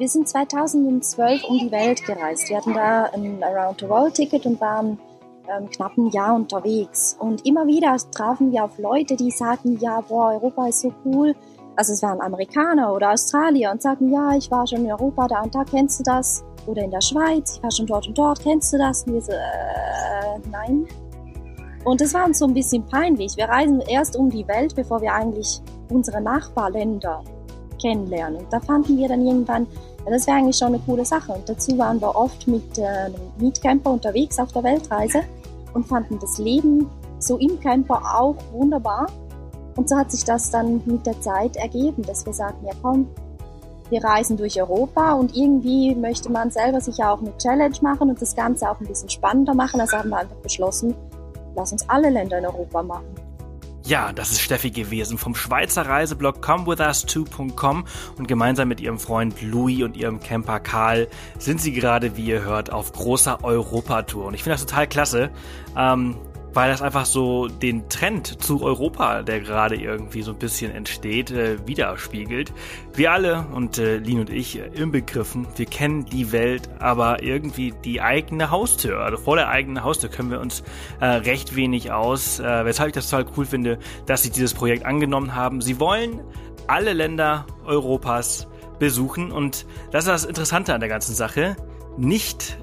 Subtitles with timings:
[0.00, 2.48] wir sind 2012 um die Welt gereist.
[2.48, 4.98] Wir hatten da ein Around-the-World-Ticket und waren
[5.46, 7.14] ähm, knapp ein Jahr unterwegs.
[7.18, 11.36] Und immer wieder trafen wir auf Leute, die sagten, ja, boah, Europa ist so cool.
[11.76, 15.42] Also es waren Amerikaner oder Australier und sagten, ja, ich war schon in Europa, da
[15.42, 16.42] und da, kennst du das?
[16.66, 19.02] Oder in der Schweiz, ich war schon dort und dort, kennst du das?
[19.02, 20.86] Und wir so, äh, nein.
[21.84, 23.36] Und das war uns so ein bisschen peinlich.
[23.36, 25.60] Wir reisen erst um die Welt, bevor wir eigentlich
[25.90, 27.22] unsere Nachbarländer
[27.80, 28.40] kennenlernen.
[28.40, 29.66] Und da fanden wir dann irgendwann,
[30.06, 31.32] das wäre eigentlich schon eine coole Sache.
[31.32, 35.22] Und dazu waren wir oft mit äh, einem Mietcamper unterwegs auf der Weltreise
[35.74, 39.06] und fanden das Leben so im Camper auch wunderbar.
[39.76, 43.08] Und so hat sich das dann mit der Zeit ergeben, dass wir sagten, ja komm,
[43.90, 48.08] wir reisen durch Europa und irgendwie möchte man selber sich ja auch eine Challenge machen
[48.08, 49.80] und das Ganze auch ein bisschen spannender machen.
[49.80, 50.94] Also haben wir einfach beschlossen,
[51.56, 53.29] lass uns alle Länder in Europa machen.
[53.84, 57.84] Ja, das ist Steffi gewesen vom Schweizer Reiseblog comewithus2.com
[58.18, 62.42] und gemeinsam mit ihrem Freund Louis und ihrem Camper Karl sind sie gerade, wie ihr
[62.42, 64.26] hört, auf großer Europatour.
[64.26, 65.30] Und ich finde das total klasse.
[65.76, 66.16] Ähm,
[66.54, 71.30] weil das einfach so den Trend zu Europa, der gerade irgendwie so ein bisschen entsteht,
[71.30, 72.52] äh, widerspiegelt.
[72.94, 77.22] Wir alle und äh, Lin und ich äh, im Begriffen, wir kennen die Welt, aber
[77.22, 79.00] irgendwie die eigene Haustür.
[79.00, 80.62] Also vor der eigenen Haustür können wir uns
[81.00, 84.84] äh, recht wenig aus, äh, weshalb ich das total cool finde, dass sie dieses Projekt
[84.86, 85.60] angenommen haben.
[85.60, 86.20] Sie wollen
[86.66, 88.48] alle Länder Europas
[88.78, 91.56] besuchen und das ist das Interessante an der ganzen Sache.
[91.96, 92.58] Nicht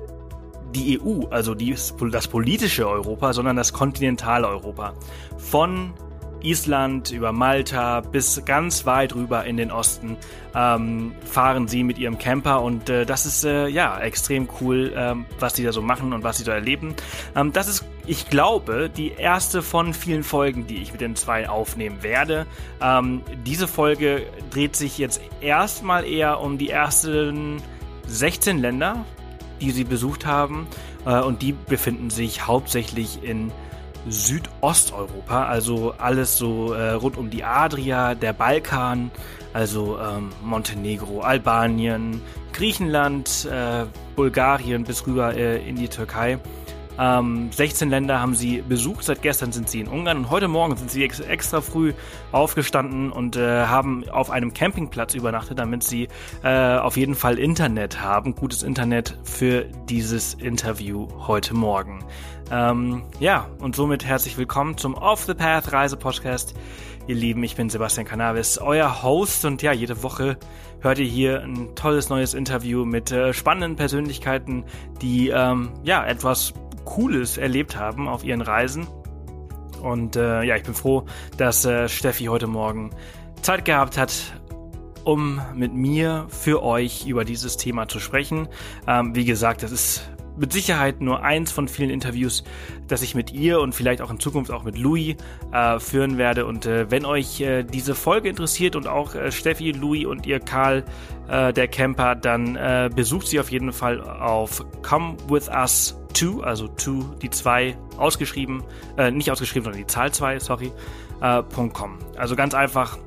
[0.76, 1.76] die EU, also die,
[2.12, 4.94] das politische Europa, sondern das kontinentale Europa.
[5.38, 5.94] Von
[6.42, 10.18] Island über Malta bis ganz weit rüber in den Osten
[10.56, 15.26] ähm, fahren sie mit ihrem Camper und äh, das ist äh, ja extrem cool, ähm,
[15.40, 16.96] was sie da so machen und was sie da erleben.
[17.36, 21.50] Ähm, das ist, ich glaube, die erste von vielen Folgen, die ich mit den zwei
[21.50, 22.46] aufnehmen werde.
[22.82, 27.62] Ähm, diese Folge dreht sich jetzt erstmal eher um die ersten
[28.08, 29.06] 16 Länder,
[29.62, 30.68] die sie besucht haben.
[31.06, 33.52] Äh, und die befinden sich hauptsächlich in
[34.10, 39.12] Südosteuropa, also alles so äh, rund um die Adria, der Balkan,
[39.54, 42.22] also ähm, Montenegro, Albanien,
[42.54, 43.86] Griechenland, äh,
[44.16, 46.40] Bulgarien bis rüber in die Türkei.
[47.00, 49.04] Ähm, 16 Länder haben sie besucht.
[49.04, 51.94] Seit gestern sind sie in Ungarn und heute Morgen sind sie ex extra früh
[52.32, 56.08] aufgestanden und äh, haben auf einem Campingplatz übernachtet, damit sie
[56.44, 58.36] äh, auf jeden Fall Internet haben.
[58.36, 62.04] Gutes Internet für dieses Interview heute Morgen.
[62.50, 66.56] Ähm, ja, und somit herzlich willkommen zum Off the Path Reise Podcast.
[67.08, 70.38] Ihr Lieben, ich bin Sebastian Cannabis, euer Host und ja, jede Woche
[70.82, 74.66] hört ihr hier ein tolles neues Interview mit äh, spannenden Persönlichkeiten,
[75.02, 76.54] die ähm, ja etwas
[76.88, 78.88] Cooles erlebt haben auf ihren Reisen.
[79.82, 81.06] Und äh, ja, ich bin froh,
[81.38, 82.92] dass äh, Steffi heute Morgen
[83.42, 84.14] Zeit gehabt hat,
[85.04, 88.48] um mit mir für euch über dieses Thema zu sprechen.
[88.88, 92.44] Ähm, wie gesagt, das ist mit Sicherheit nur eins von vielen Interviews,
[92.88, 95.16] das ich mit ihr und vielleicht auch in Zukunft auch mit Louis
[95.52, 96.46] äh, führen werde.
[96.46, 100.40] Und äh, wenn euch äh, diese Folge interessiert und auch äh, Steffi, Louis und ihr
[100.40, 100.86] Karl,
[101.28, 106.44] äh, der Camper, dann äh, besucht sie auf jeden Fall auf Come With Us 2,
[106.44, 108.64] also 2, die 2 ausgeschrieben,
[109.12, 110.72] nicht ausgeschrieben, sondern die Zahl 2, sorry,
[111.74, 112.00] .com.
[112.16, 112.98] Also ganz einfach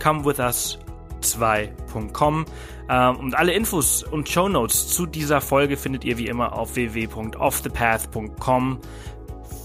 [0.00, 0.78] Come With Us
[1.22, 2.44] 2.com.
[2.88, 6.76] Ähm, und alle Infos und Show Notes zu dieser Folge findet ihr wie immer auf
[6.76, 8.78] www.offthepath.com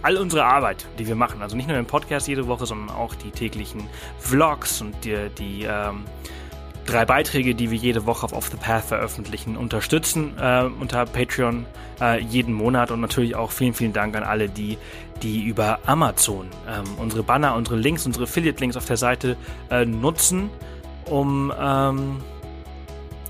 [0.01, 3.15] all unsere Arbeit, die wir machen, also nicht nur den Podcast jede Woche, sondern auch
[3.15, 3.87] die täglichen
[4.19, 6.03] Vlogs und die, die ähm,
[6.85, 11.65] drei Beiträge, die wir jede Woche auf Off the Path veröffentlichen, unterstützen äh, unter Patreon
[12.01, 14.77] äh, jeden Monat und natürlich auch vielen, vielen Dank an alle, die
[15.21, 19.37] die über Amazon ähm, unsere Banner, unsere Links, unsere Affiliate-Links auf der Seite
[19.69, 20.49] äh, nutzen,
[21.09, 22.17] um ähm,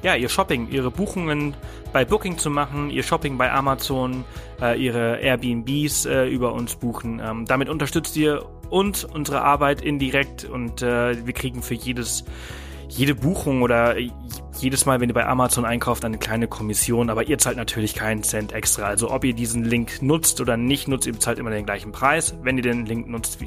[0.02, 1.56] ja, ihr Shopping, ihre Buchungen
[1.94, 4.26] bei Booking zu machen, ihr Shopping bei Amazon,
[4.62, 7.22] äh, ihre Airbnbs äh, über uns buchen.
[7.24, 12.26] Ähm, damit unterstützt ihr uns, unsere Arbeit indirekt und äh, wir kriegen für jedes
[12.96, 13.96] jede Buchung oder
[14.60, 18.24] jedes Mal, wenn ihr bei Amazon einkauft, eine kleine Kommission, aber ihr zahlt natürlich keinen
[18.24, 18.86] Cent extra.
[18.86, 22.36] Also ob ihr diesen Link nutzt oder nicht nutzt, ihr bezahlt immer den gleichen Preis.
[22.44, 23.40] Wenn ihr den Link nutzt,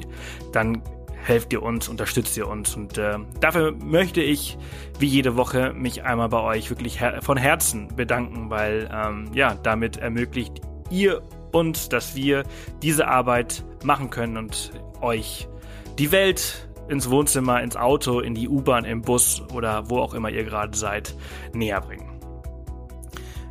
[0.51, 0.81] dann
[1.23, 2.75] helft ihr uns, unterstützt ihr uns.
[2.75, 4.57] Und äh, dafür möchte ich,
[4.99, 9.55] wie jede Woche, mich einmal bei euch wirklich her von Herzen bedanken, weil ähm, ja,
[9.55, 11.21] damit ermöglicht ihr
[11.51, 12.43] uns, dass wir
[12.81, 14.71] diese Arbeit machen können und
[15.01, 15.47] euch
[15.97, 20.29] die Welt ins Wohnzimmer, ins Auto, in die U-Bahn, im Bus oder wo auch immer
[20.29, 21.15] ihr gerade seid,
[21.53, 22.17] näher bringen.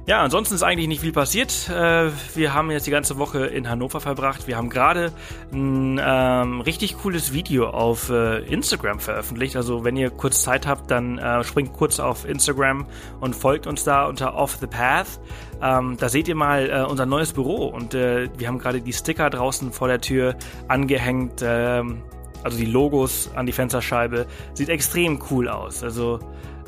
[0.08, 1.68] Ja, ansonsten ist eigentlich nicht viel passiert.
[1.68, 4.46] Äh, wir haben jetzt die ganze Woche in Hannover verbracht.
[4.46, 5.10] Wir haben gerade
[5.52, 9.56] ein ähm, richtig cooles Video auf äh, Instagram veröffentlicht.
[9.56, 12.86] Also wenn ihr kurz Zeit habt, dann äh, springt kurz auf Instagram
[13.18, 15.18] und folgt uns da unter Off the Path.
[15.60, 18.92] Ähm, da seht ihr mal äh, unser neues Büro und äh, wir haben gerade die
[18.92, 20.36] Sticker draußen vor der Tür
[20.68, 21.40] angehängt.
[21.42, 22.04] Ähm,
[22.46, 24.26] also die Logos an die Fensterscheibe.
[24.54, 25.82] Sieht extrem cool aus.
[25.82, 26.20] Also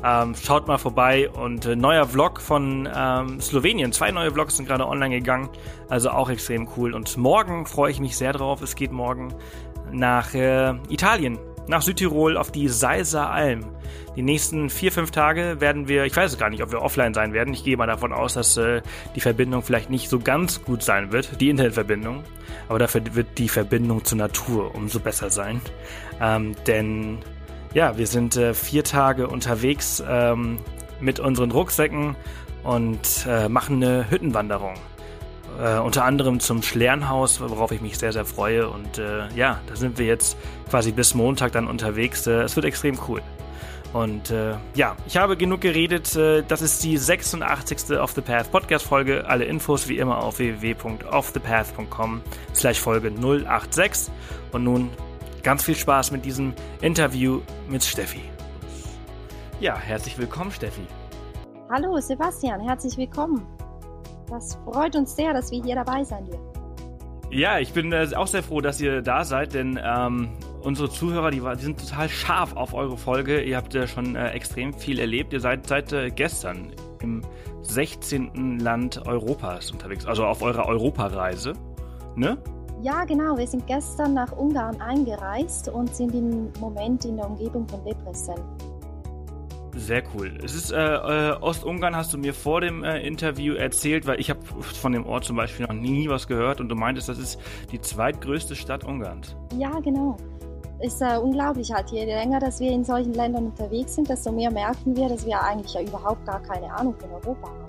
[0.05, 3.93] ähm, schaut mal vorbei und äh, neuer Vlog von ähm, Slowenien.
[3.93, 5.49] Zwei neue Vlogs sind gerade online gegangen,
[5.89, 6.95] also auch extrem cool.
[6.95, 8.61] Und morgen freue ich mich sehr drauf.
[8.61, 9.35] Es geht morgen
[9.91, 13.65] nach äh, Italien, nach Südtirol auf die Seiser Alm.
[14.17, 17.15] Die nächsten vier, fünf Tage werden wir, ich weiß es gar nicht, ob wir offline
[17.15, 17.55] sein werden.
[17.55, 18.83] Ich gehe mal davon aus, dass äh,
[19.15, 22.25] die Verbindung vielleicht nicht so ganz gut sein wird, die Internetverbindung.
[22.69, 25.61] Aber dafür wird die Verbindung zur Natur umso besser sein.
[26.21, 27.19] Ähm, denn
[27.75, 30.59] ja, wir sind äh, vier Tage unterwegs ähm,
[31.01, 32.17] mit unseren Rucksäcken
[32.65, 34.75] und äh, machen eine Hüttenwanderung.
[35.59, 38.69] Äh, unter anderem zum Schlernhaus, worauf ich mich sehr, sehr freue.
[38.69, 40.37] Und äh, ja, da sind wir jetzt
[40.71, 42.27] quasi bis Montag dann unterwegs.
[42.27, 43.21] Äh, es wird extrem cool.
[43.93, 46.15] Und äh, ja, ich habe genug geredet.
[46.15, 47.99] Äh, das ist die 86.
[47.99, 49.27] Off the Path Podcast Folge.
[49.27, 52.23] Alle Infos wie immer auf www.offthepath.com
[52.55, 54.13] slash Folge 086.
[54.53, 54.91] Und nun
[55.43, 56.53] Ganz viel Spaß mit diesem
[56.83, 58.21] Interview mit Steffi.
[59.61, 60.87] Ja, herzlich willkommen, Steffi.
[61.71, 63.58] Hallo, Sebastian, herzlich willkommen.
[64.31, 66.59] Das freut uns sehr, dass wir hier dabei sein dürfen.
[67.31, 70.31] Ja, ich bin äh, auch sehr froh, dass ihr da seid, denn ähm,
[70.63, 73.43] unsere Zuhörer, die, die, sind total scharf auf eure Folge.
[73.43, 75.33] Ihr habt ja schon äh, extrem viel erlebt.
[75.35, 76.73] Ihr seid seit äh, gestern
[77.03, 77.23] im
[77.63, 78.61] 16.
[78.61, 81.53] Land Europas unterwegs, also auf eurer Europareise,
[82.17, 82.39] ne?
[82.81, 83.37] Ja, genau.
[83.37, 88.37] Wir sind gestern nach Ungarn eingereist und sind im Moment in der Umgebung von Debrecen.
[89.79, 90.37] Sehr cool.
[90.43, 94.29] Es ist äh, äh, Ostungarn, hast du mir vor dem äh, Interview erzählt, weil ich
[94.29, 97.39] habe von dem Ort zum Beispiel noch nie was gehört und du meintest, das ist
[97.71, 99.37] die zweitgrößte Stadt Ungarns.
[99.57, 100.17] Ja, genau.
[100.81, 101.91] Ist äh, unglaublich halt.
[101.91, 105.41] Je länger, dass wir in solchen Ländern unterwegs sind, desto mehr merken wir, dass wir
[105.41, 107.67] eigentlich ja überhaupt gar keine Ahnung von Europa haben.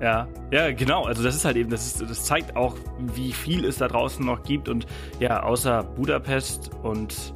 [0.00, 1.04] Ja, ja, genau.
[1.04, 4.24] Also das ist halt eben, das, ist, das zeigt auch, wie viel es da draußen
[4.24, 4.86] noch gibt und
[5.18, 7.34] ja, außer Budapest und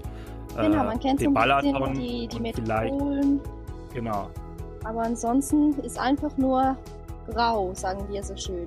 [0.62, 3.40] genau, man kennt den so ein bisschen die, die Metropolen.
[3.94, 4.30] Genau.
[4.84, 6.76] Aber ansonsten ist einfach nur
[7.28, 8.66] grau, sagen wir so schön.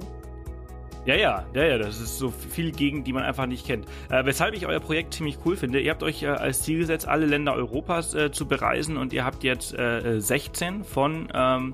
[1.06, 3.86] Ja, ja, ja, ja, das ist so viel Gegend, die man einfach nicht kennt.
[4.10, 5.82] Äh, weshalb ich euer Projekt ziemlich cool finde.
[5.82, 9.26] Ihr habt euch äh, als Ziel gesetzt, alle Länder Europas äh, zu bereisen und ihr
[9.26, 11.74] habt jetzt 16 äh, von ähm,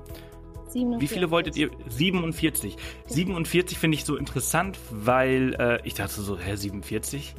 [0.70, 1.00] 47.
[1.00, 1.70] Wie viele wolltet ihr?
[1.88, 2.76] 47.
[3.06, 7.34] 47 finde ich so interessant, weil äh, ich dachte so, hä, 47?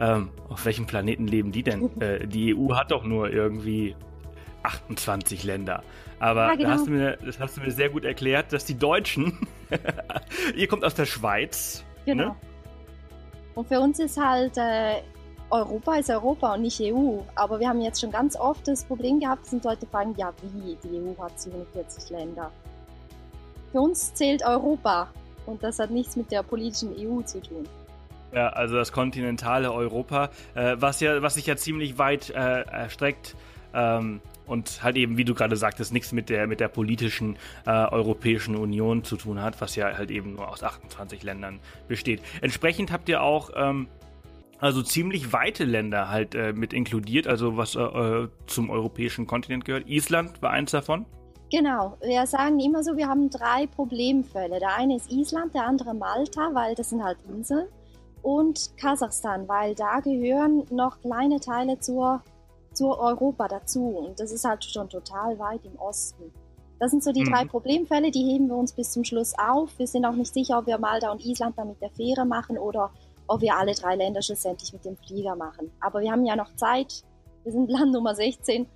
[0.00, 2.00] Ähm, auf welchem Planeten leben die denn?
[2.00, 3.94] äh, die EU hat doch nur irgendwie
[4.62, 5.82] 28 Länder.
[6.18, 6.68] Aber ja, genau.
[6.68, 9.46] da hast du mir, das hast du mir sehr gut erklärt, dass die Deutschen,
[10.56, 11.84] ihr kommt aus der Schweiz.
[12.04, 12.24] Genau.
[12.24, 12.36] Ne?
[13.54, 15.02] Und für uns ist halt äh,
[15.50, 17.18] Europa ist Europa und nicht EU.
[17.34, 20.76] Aber wir haben jetzt schon ganz oft das Problem gehabt, dass Leute fragen, ja wie,
[20.82, 22.50] die EU hat 47 Länder.
[23.72, 25.08] Für uns zählt Europa
[25.46, 27.68] und das hat nichts mit der politischen EU zu tun.
[28.32, 33.34] Ja, also das kontinentale Europa, äh, was ja, was sich ja ziemlich weit äh, erstreckt
[33.74, 37.70] ähm, und halt eben, wie du gerade sagtest, nichts mit der mit der politischen äh,
[37.70, 41.58] Europäischen Union zu tun hat, was ja halt eben nur aus 28 Ländern
[41.88, 42.22] besteht.
[42.40, 43.88] Entsprechend habt ihr auch ähm,
[44.60, 49.64] also ziemlich weite Länder halt äh, mit inkludiert, also was äh, äh zum europäischen Kontinent
[49.64, 49.88] gehört.
[49.88, 51.06] Island war eins davon.
[51.50, 54.60] Genau, wir sagen immer so, wir haben drei Problemfälle.
[54.60, 57.66] Der eine ist Island, der andere Malta, weil das sind halt Inseln.
[58.22, 62.22] Und Kasachstan, weil da gehören noch kleine Teile zur,
[62.74, 63.86] zur Europa dazu.
[63.88, 66.32] Und das ist halt schon total weit im Osten.
[66.78, 67.32] Das sind so die mhm.
[67.32, 69.78] drei Problemfälle, die heben wir uns bis zum Schluss auf.
[69.78, 72.58] Wir sind auch nicht sicher, ob wir Malta und Island dann mit der Fähre machen
[72.58, 72.90] oder
[73.26, 75.70] ob wir alle drei Länder schlussendlich mit dem Flieger machen.
[75.80, 77.04] Aber wir haben ja noch Zeit.
[77.44, 78.66] Wir sind Land Nummer 16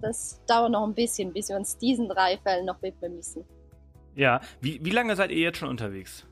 [0.00, 3.44] das dauert noch ein bisschen, bis wir uns diesen drei Fällen noch widmen müssen.
[4.14, 6.26] Ja, wie, wie lange seid ihr jetzt schon unterwegs?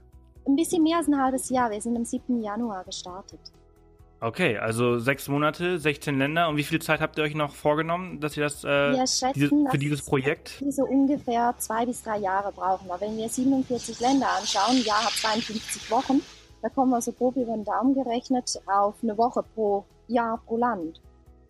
[0.48, 1.70] Ein bisschen mehr als ein halbes Jahr.
[1.70, 2.42] Wir sind am 7.
[2.42, 3.38] Januar gestartet.
[4.20, 6.48] Okay, also sechs Monate, 16 Länder.
[6.48, 9.70] Und wie viel Zeit habt ihr euch noch vorgenommen, dass ihr das äh, schätzen, diese,
[9.70, 10.60] für dieses Projekt?
[10.62, 12.90] Wir so ungefähr zwei bis drei Jahre brauchen.
[12.90, 16.22] Aber wenn wir 47 Länder anschauen, Jahr hat 52 Wochen,
[16.62, 20.56] da kommen wir so grob über den Daumen gerechnet auf eine Woche pro Jahr pro
[20.56, 20.98] Land.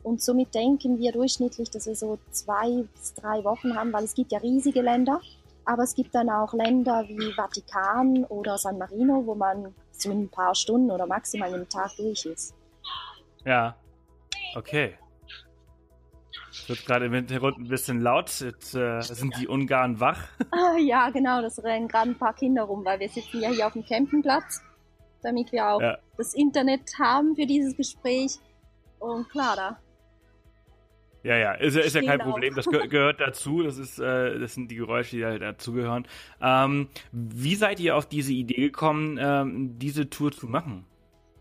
[0.02, 4.14] Und somit denken wir durchschnittlich, dass wir so zwei bis drei Wochen haben, weil es
[4.14, 5.20] gibt ja riesige Länder.
[5.68, 10.22] Aber es gibt dann auch Länder wie Vatikan oder San Marino, wo man so in
[10.22, 12.54] ein paar Stunden oder maximal einen Tag durch ist.
[13.44, 13.76] Ja,
[14.56, 14.96] okay.
[16.50, 18.30] Es wird gerade im Hintergrund ein bisschen laut.
[18.40, 20.22] Jetzt äh, sind die Ungarn wach.
[20.52, 23.66] Ah, ja, genau, das rennen gerade ein paar Kinder rum, weil wir sitzen ja hier
[23.66, 24.62] auf dem Campingplatz,
[25.22, 25.98] damit wir auch ja.
[26.16, 28.38] das Internet haben für dieses Gespräch.
[29.00, 29.78] Und klar, da
[31.22, 32.54] ja, ja, ist, ist ja kein Problem.
[32.54, 33.62] Das gehört dazu.
[33.62, 36.06] Das ist, äh, das sind die Geräusche, die halt dazugehören.
[36.40, 40.84] Ähm, wie seid ihr auf diese Idee gekommen, ähm, diese Tour zu machen?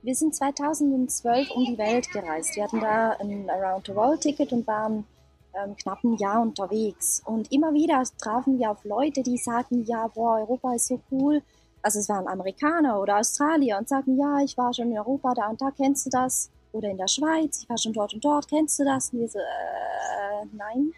[0.01, 2.55] Wir sind 2012 um die Welt gereist.
[2.55, 5.05] Wir hatten da ein Around the World Ticket und waren
[5.53, 7.21] ähm, knapp ein Jahr unterwegs.
[7.25, 11.41] Und immer wieder trafen wir auf Leute, die sagten, ja, boah, Europa ist so cool.
[11.81, 15.47] Also es waren Amerikaner oder Australier und sagten, ja, ich war schon in Europa, da
[15.47, 18.47] und da kennst du das oder in der Schweiz, ich war schon dort und dort,
[18.47, 19.11] kennst du das?
[19.11, 20.93] Und wir so, äh, nein.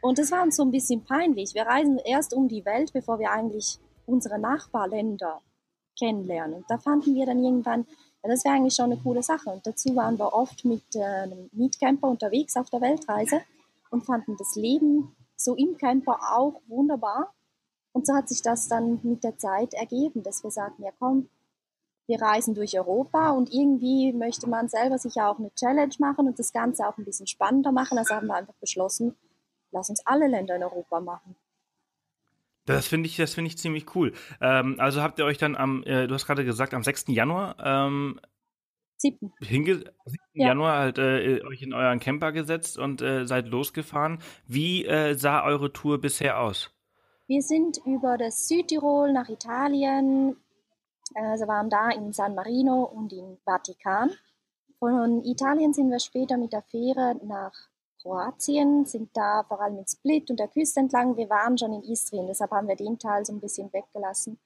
[0.00, 1.54] Und das war uns so ein bisschen peinlich.
[1.54, 5.42] Wir reisen erst um die Welt, bevor wir eigentlich unsere Nachbarländer
[5.98, 6.58] kennenlernen.
[6.58, 7.86] Und da fanden wir dann irgendwann,
[8.22, 9.50] ja, das wäre eigentlich schon eine coole Sache.
[9.50, 13.40] Und dazu waren wir oft mit äh, einem Mietcamper unterwegs auf der Weltreise
[13.90, 17.32] und fanden das Leben so im Camper auch wunderbar.
[17.92, 21.28] Und so hat sich das dann mit der Zeit ergeben, dass wir sagten, ja komm,
[22.08, 26.26] wir reisen durch Europa und irgendwie möchte man selber sich ja auch eine Challenge machen
[26.26, 27.98] und das Ganze auch ein bisschen spannender machen.
[27.98, 29.14] Also haben wir einfach beschlossen,
[29.72, 31.36] lass uns alle Länder in Europa machen.
[32.64, 34.14] Das finde ich, das finde ich ziemlich cool.
[34.40, 37.04] Ähm, also habt ihr euch dann am, äh, du hast gerade gesagt, am 6.
[37.08, 38.20] Januar, ähm,
[38.96, 39.32] 7.
[39.40, 39.92] Hinge 7.
[40.32, 40.48] Ja.
[40.48, 44.18] Januar halt äh, euch in euren Camper gesetzt und äh, seid losgefahren.
[44.46, 46.70] Wie äh, sah eure Tour bisher aus?
[47.26, 50.36] Wir sind über das Südtirol nach Italien,
[51.14, 54.10] also waren da in San Marino und in Vatikan.
[54.78, 57.52] Von Italien sind wir später mit der Fähre nach
[58.00, 61.16] Kroatien, sind da vor allem in Split und der Küste entlang.
[61.16, 64.38] Wir waren schon in Istrien, deshalb haben wir den Teil so ein bisschen weggelassen.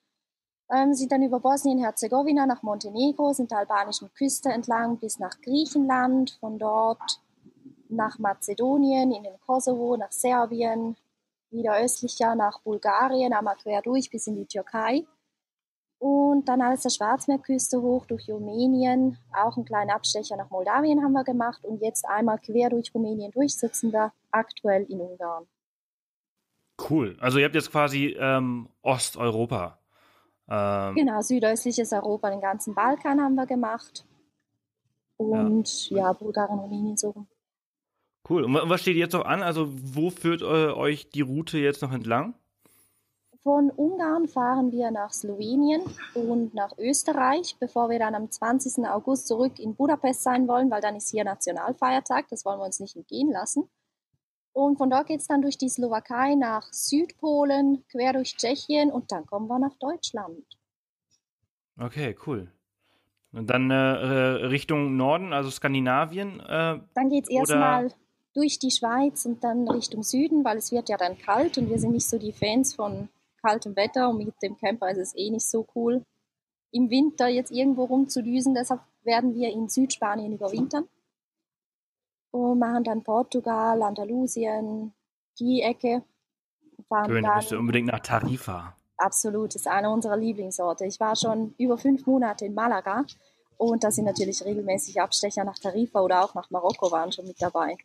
[0.71, 6.39] Ähm, sind dann über Bosnien-Herzegowina nach Montenegro, sind der albanischen Küste entlang bis nach Griechenland,
[6.41, 7.21] von dort
[7.91, 10.97] nach Mazedonien, in den Kosovo, nach Serbien,
[11.51, 15.05] wieder östlicher nach Bulgarien, einmal quer durch bis in die Türkei.
[16.03, 21.13] Und dann alles der Schwarzmeerküste hoch durch Rumänien, auch einen kleinen Abstecher nach Moldawien haben
[21.13, 25.47] wir gemacht und jetzt einmal quer durch Rumänien durch sitzen wir aktuell in Ungarn.
[26.91, 27.17] Cool.
[27.21, 29.79] Also ihr habt jetzt quasi ähm, Osteuropa.
[30.49, 34.05] Ähm, genau, südöstliches Europa, den ganzen Balkan haben wir gemacht.
[35.19, 37.15] Und ja, ja Bulgarien, Rumänien so.
[38.29, 38.43] Cool.
[38.43, 39.45] Und was steht jetzt noch an?
[39.45, 42.35] Also wo führt äh, euch die Route jetzt noch entlang?
[43.43, 45.83] Von Ungarn fahren wir nach Slowenien
[46.15, 48.87] und nach Österreich, bevor wir dann am 20.
[48.87, 52.79] August zurück in Budapest sein wollen, weil dann ist hier Nationalfeiertag, das wollen wir uns
[52.79, 53.69] nicht entgehen lassen.
[54.53, 59.11] Und von dort geht es dann durch die Slowakei nach Südpolen, quer durch Tschechien und
[59.11, 60.45] dann kommen wir nach Deutschland.
[61.81, 62.53] Okay, cool.
[63.33, 66.39] Und dann äh, Richtung Norden, also Skandinavien?
[66.39, 67.93] Äh, dann geht es erstmal
[68.35, 71.81] durch die Schweiz und dann Richtung Süden, weil es wird ja dann kalt und wir
[71.81, 73.09] sind nicht so die Fans von
[73.43, 76.05] kaltem Wetter und mit dem Camper ist es eh nicht so cool,
[76.71, 78.55] im Winter jetzt irgendwo rumzudüsen.
[78.55, 80.89] Deshalb werden wir in Südspanien überwintern
[82.31, 84.93] und machen dann Portugal, Andalusien,
[85.39, 86.03] die Ecke.
[86.89, 88.77] Fahren Schön, dann, müsst unbedingt nach Tarifa.
[88.97, 90.87] Absolut, ist einer unserer Lieblingsorte.
[90.87, 93.05] Ich war schon über fünf Monate in Malaga
[93.57, 97.41] und da sind natürlich regelmäßig Abstecher nach Tarifa oder auch nach Marokko waren schon mit
[97.41, 97.77] dabei.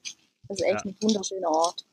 [0.48, 0.92] Das ist echt ja.
[0.92, 1.86] ein wunderschöner Ort.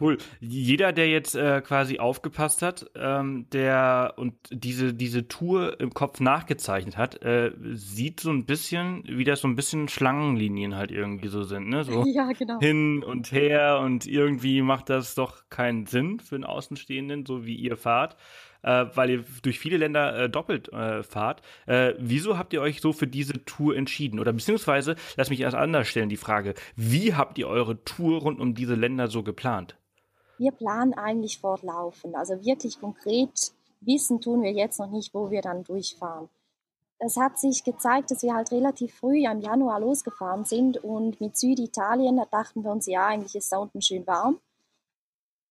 [0.00, 0.18] Cool.
[0.40, 6.18] Jeder, der jetzt äh, quasi aufgepasst hat, ähm, der und diese diese Tour im Kopf
[6.18, 11.28] nachgezeichnet hat, äh, sieht so ein bisschen, wie das so ein bisschen Schlangenlinien halt irgendwie
[11.28, 11.84] so sind, ne?
[11.84, 12.58] So ja, genau.
[12.58, 17.54] hin und her und irgendwie macht das doch keinen Sinn für einen Außenstehenden, so wie
[17.54, 18.16] ihr fahrt
[18.64, 21.42] äh, weil ihr durch viele Länder äh, doppelt äh, fahrt.
[21.66, 24.18] Äh, wieso habt ihr euch so für diese Tour entschieden?
[24.18, 28.40] Oder beziehungsweise, lass mich erst anders stellen, die Frage, wie habt ihr eure Tour rund
[28.40, 29.76] um diese Länder so geplant?
[30.38, 32.14] Wir planen eigentlich fortlaufend.
[32.16, 36.28] Also wirklich konkret wissen tun wir jetzt noch nicht, wo wir dann durchfahren.
[36.98, 41.36] Es hat sich gezeigt, dass wir halt relativ früh im Januar losgefahren sind und mit
[41.36, 44.38] Süditalien, da dachten wir uns, ja, eigentlich ist da unten schön warm.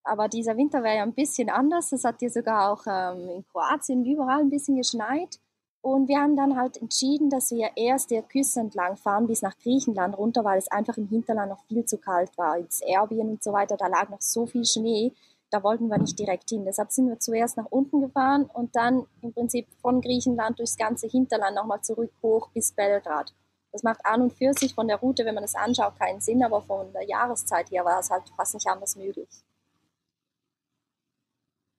[0.04, 1.92] Aber dieser Winter wäre ja ein bisschen anders.
[1.92, 5.40] Es hat hier sogar auch ähm, in Kroatien überall ein bisschen geschneit.
[5.84, 9.58] Und wir haben dann halt entschieden, dass wir erst der Küste entlang fahren bis nach
[9.60, 12.58] Griechenland runter, weil es einfach im Hinterland noch viel zu kalt war.
[12.58, 15.12] Ins Erbien und so weiter, da lag noch so viel Schnee,
[15.50, 16.63] da wollten wir nicht direkt hin.
[16.63, 21.08] Deshalb sind wir zuerst nach unten gefahren und dann im Prinzip von Griechenland durchs ganze
[21.08, 23.34] Hinterland nochmal zurück hoch bis Belgrad.
[23.74, 26.46] Das macht an und für sich von der Route, wenn man das anschaut, keinen Sinn,
[26.46, 29.28] aber von der Jahreszeit her war es halt fast nicht anders möglich.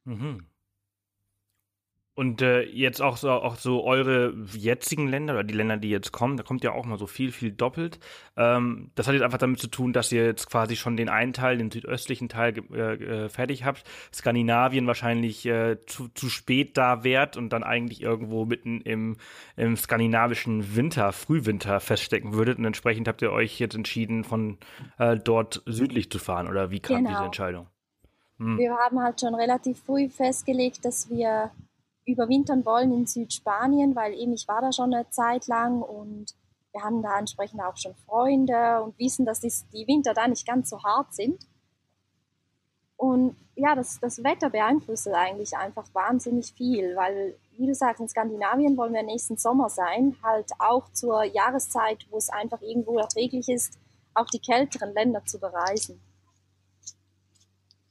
[0.05, 0.47] Mhm.
[2.16, 6.12] Und äh, jetzt auch so, auch so eure jetzigen Länder oder die Länder, die jetzt
[6.12, 7.99] kommen, da kommt ja auch mal so viel, viel doppelt.
[8.37, 11.33] Ähm, das hat jetzt einfach damit zu tun, dass ihr jetzt quasi schon den einen
[11.33, 13.83] Teil, den südöstlichen Teil äh, fertig habt.
[14.14, 19.16] Skandinavien wahrscheinlich äh, zu, zu spät da wärt und dann eigentlich irgendwo mitten im,
[19.56, 22.59] im skandinavischen Winter, Frühwinter feststecken würdet.
[22.59, 24.59] Und entsprechend habt ihr euch jetzt entschieden, von
[24.99, 26.47] äh, dort südlich zu fahren.
[26.47, 27.11] Oder wie kam genau.
[27.11, 27.66] diese Entscheidung?
[28.38, 28.56] Hm.
[28.56, 31.50] Wir haben halt schon relativ früh festgelegt, dass wir
[32.07, 36.35] überwintern wollen in Südspanien, weil eben ich war da schon eine Zeit lang und
[36.73, 40.71] wir haben da entsprechend auch schon Freunde und wissen, dass die Winter da nicht ganz
[40.71, 41.47] so hart sind.
[42.97, 48.09] Und ja, das, das Wetter beeinflusst eigentlich einfach wahnsinnig viel, weil, wie du sagst, in
[48.09, 53.49] Skandinavien wollen wir nächsten Sommer sein, halt auch zur Jahreszeit, wo es einfach irgendwo erträglich
[53.49, 53.79] ist,
[54.15, 56.01] auch die kälteren Länder zu bereisen.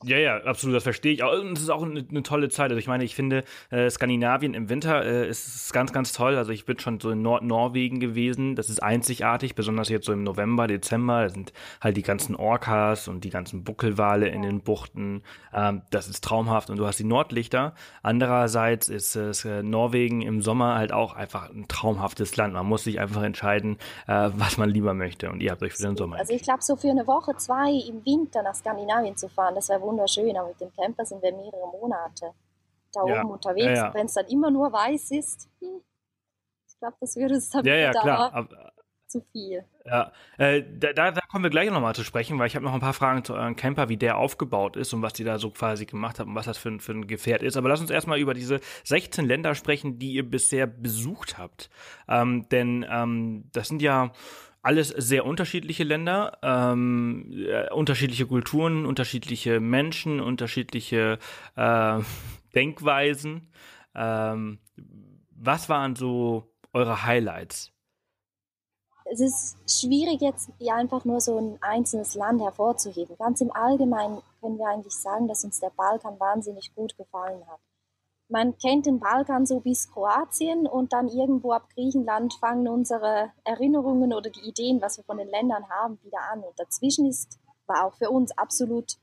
[0.05, 1.23] Ja, ja, absolut, das verstehe ich.
[1.23, 2.71] Und es ist auch eine, eine, tolle Zeit.
[2.71, 6.35] Also ich meine, ich finde, äh, Skandinavien im Winter äh, ist ganz, ganz toll.
[6.35, 8.55] Also ich bin schon so in Nordnorwegen gewesen.
[8.55, 11.23] Das ist einzigartig, besonders jetzt so im November, Dezember.
[11.23, 15.23] Da sind halt die ganzen Orcas und die ganzen Buckelwale in den Buchten.
[15.53, 17.73] Ähm, das ist traumhaft und du hast die Nordlichter.
[18.01, 22.53] Andererseits ist äh, Norwegen im Sommer halt auch einfach ein traumhaftes Land.
[22.53, 25.29] Man muss sich einfach entscheiden, äh, was man lieber möchte.
[25.31, 26.17] Und ihr habt euch für den Sommer.
[26.17, 29.69] Also ich glaube, so für eine Woche, zwei im Winter nach Skandinavien zu fahren, das
[29.69, 32.33] wäre wunderschön, aber mit dem Camper sind wir mehrere Monate
[32.91, 33.21] da ja.
[33.21, 33.65] oben unterwegs.
[33.65, 33.93] Ja, ja.
[33.93, 35.81] Wenn es dann immer nur weiß ist, hm,
[36.67, 38.33] ich glaube, das würde es dann ja, ja, klar.
[38.33, 38.73] Aber,
[39.07, 39.63] zu viel.
[39.85, 42.79] Ja, äh, da, da kommen wir gleich nochmal zu sprechen, weil ich habe noch ein
[42.79, 45.85] paar Fragen zu eurem Camper, wie der aufgebaut ist und was die da so quasi
[45.85, 47.55] gemacht haben und was das für, für ein Gefährt ist.
[47.55, 51.69] Aber lass uns erstmal über diese 16 Länder sprechen, die ihr bisher besucht habt.
[52.07, 54.13] Ähm, denn ähm, das sind ja
[54.63, 61.19] alles sehr unterschiedliche Länder, ähm, äh, unterschiedliche Kulturen, unterschiedliche Menschen, unterschiedliche
[61.55, 61.99] äh,
[62.55, 63.51] Denkweisen.
[63.93, 64.59] Ähm,
[65.29, 67.71] was waren so eure Highlights?
[69.05, 73.17] Es ist schwierig jetzt einfach nur so ein einzelnes Land hervorzuheben.
[73.19, 77.59] Ganz im Allgemeinen können wir eigentlich sagen, dass uns der Balkan wahnsinnig gut gefallen hat
[78.29, 84.13] man kennt den Balkan so bis Kroatien und dann irgendwo ab Griechenland fangen unsere Erinnerungen
[84.13, 86.39] oder die Ideen, was wir von den Ländern haben, wieder an.
[86.39, 88.97] Und dazwischen ist, war auch für uns absolut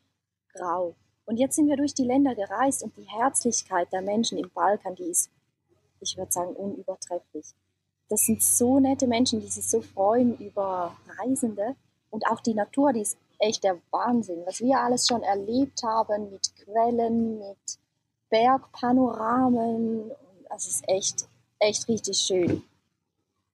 [0.53, 0.95] grau.
[1.27, 4.97] Und jetzt sind wir durch die Länder gereist und die Herzlichkeit der Menschen im Balkan,
[4.97, 5.31] die ist,
[6.01, 7.55] ich würde sagen, unübertrefflich.
[8.09, 11.77] Das sind so nette Menschen, die sich so freuen über Reisende
[12.11, 14.43] und auch die Natur, die ist echt der Wahnsinn.
[14.45, 17.80] Was wir alles schon erlebt haben mit Quellen, mit
[18.31, 20.11] Bergpanoramen.
[20.49, 22.63] Das ist echt, echt richtig schön.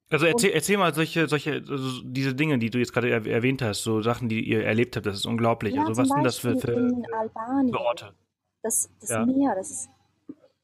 [0.08, 3.82] Also erzähl, erzähl mal solche, solche, also diese Dinge, die du jetzt gerade erwähnt hast,
[3.82, 5.74] so Sachen, die ihr erlebt habt, das ist unglaublich.
[5.74, 8.14] Ja, also was sind das für, für, für Orte?
[8.62, 9.26] Das, das ja.
[9.26, 9.88] Meer, das ist,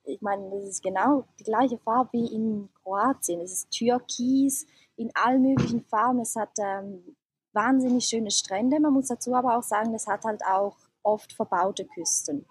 [0.05, 3.40] ich meine, das ist genau die gleiche Farbe wie in Kroatien.
[3.40, 6.20] Es ist türkis in allen möglichen Farben.
[6.20, 7.16] Es hat ähm,
[7.53, 8.79] wahnsinnig schöne Strände.
[8.79, 12.46] Man muss dazu aber auch sagen, es hat halt auch oft verbaute Küsten.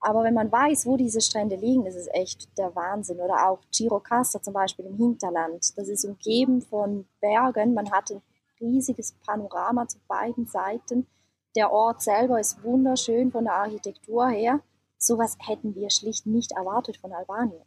[0.00, 3.18] Aber wenn man weiß, wo diese Strände liegen, das ist echt der Wahnsinn.
[3.18, 5.76] Oder auch Girocasta zum Beispiel im Hinterland.
[5.76, 7.74] Das ist umgeben von Bergen.
[7.74, 8.22] Man hat ein
[8.60, 11.06] riesiges Panorama zu beiden Seiten.
[11.56, 14.60] Der Ort selber ist wunderschön von der Architektur her.
[14.98, 17.62] Sowas hätten wir schlicht nicht erwartet von Albanien.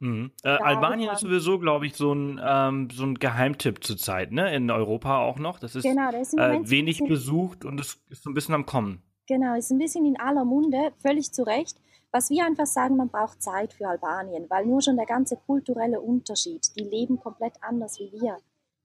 [0.00, 0.32] Mhm.
[0.42, 4.54] Äh, Albanien ist sowieso, glaube ich, so ein, ähm, so ein Geheimtipp zurzeit, ne?
[4.54, 5.58] In Europa auch noch.
[5.58, 8.64] Das ist, genau, das ist äh, wenig besucht und es ist so ein bisschen am
[8.64, 9.02] Kommen.
[9.30, 11.76] Genau, ist ein bisschen in aller Munde, völlig zu Recht.
[12.10, 16.00] Was wir einfach sagen, man braucht Zeit für Albanien, weil nur schon der ganze kulturelle
[16.00, 18.38] Unterschied, die leben komplett anders wie wir.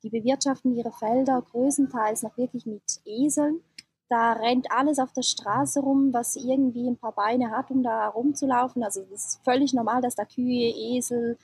[0.04, 3.62] Die bewirtschaften ihre Felder größtenteils noch wirklich mit Eseln.
[4.08, 8.10] Da rennt alles auf der Straße rum, was irgendwie ein paar Beine hat, um da
[8.10, 8.84] rumzulaufen.
[8.84, 11.40] Also es ist völlig normal, dass da Kühe, Esel,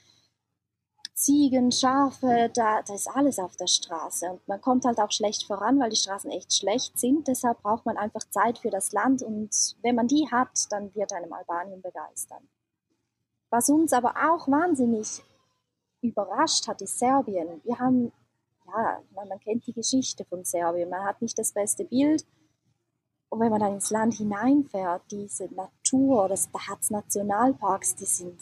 [1.22, 4.32] Ziegen, Schafe, da, da ist alles auf der Straße.
[4.32, 7.28] Und man kommt halt auch schlecht voran, weil die Straßen echt schlecht sind.
[7.28, 9.22] Deshalb braucht man einfach Zeit für das Land.
[9.22, 12.48] Und wenn man die hat, dann wird einem Albanien begeistern.
[13.52, 15.22] Was uns aber auch wahnsinnig
[16.02, 17.62] überrascht hat, ist Serbien.
[17.64, 18.12] Wir haben,
[18.68, 20.90] ja, man, kennt die Geschichte von Serbien.
[20.90, 22.26] Man hat nicht das beste Bild.
[23.30, 28.06] Und wenn man dann ins Land hineinfährt, diese Natur, das, da hat es Nationalparks, die
[28.06, 28.40] sind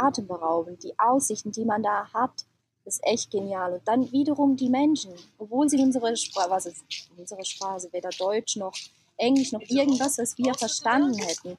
[0.00, 0.82] atemberaubend.
[0.82, 2.44] Die Aussichten, die man da hat,
[2.84, 3.74] ist echt genial.
[3.74, 6.84] Und dann wiederum die Menschen, obwohl sie unsere Sprache, was ist
[7.16, 8.74] unsere Sprache, weder Deutsch noch
[9.16, 11.58] Englisch noch irgendwas, was wir verstanden hätten.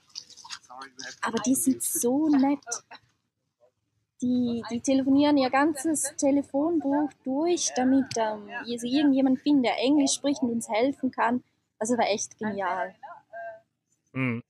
[1.21, 2.59] Aber die sind so nett.
[4.21, 10.43] Die, die telefonieren ihr ganzes Telefonbuch durch, damit ähm, sie irgendjemand finden, der Englisch spricht
[10.43, 11.43] und uns helfen kann.
[11.79, 12.93] Also war echt genial.
[14.13, 14.43] Mhm.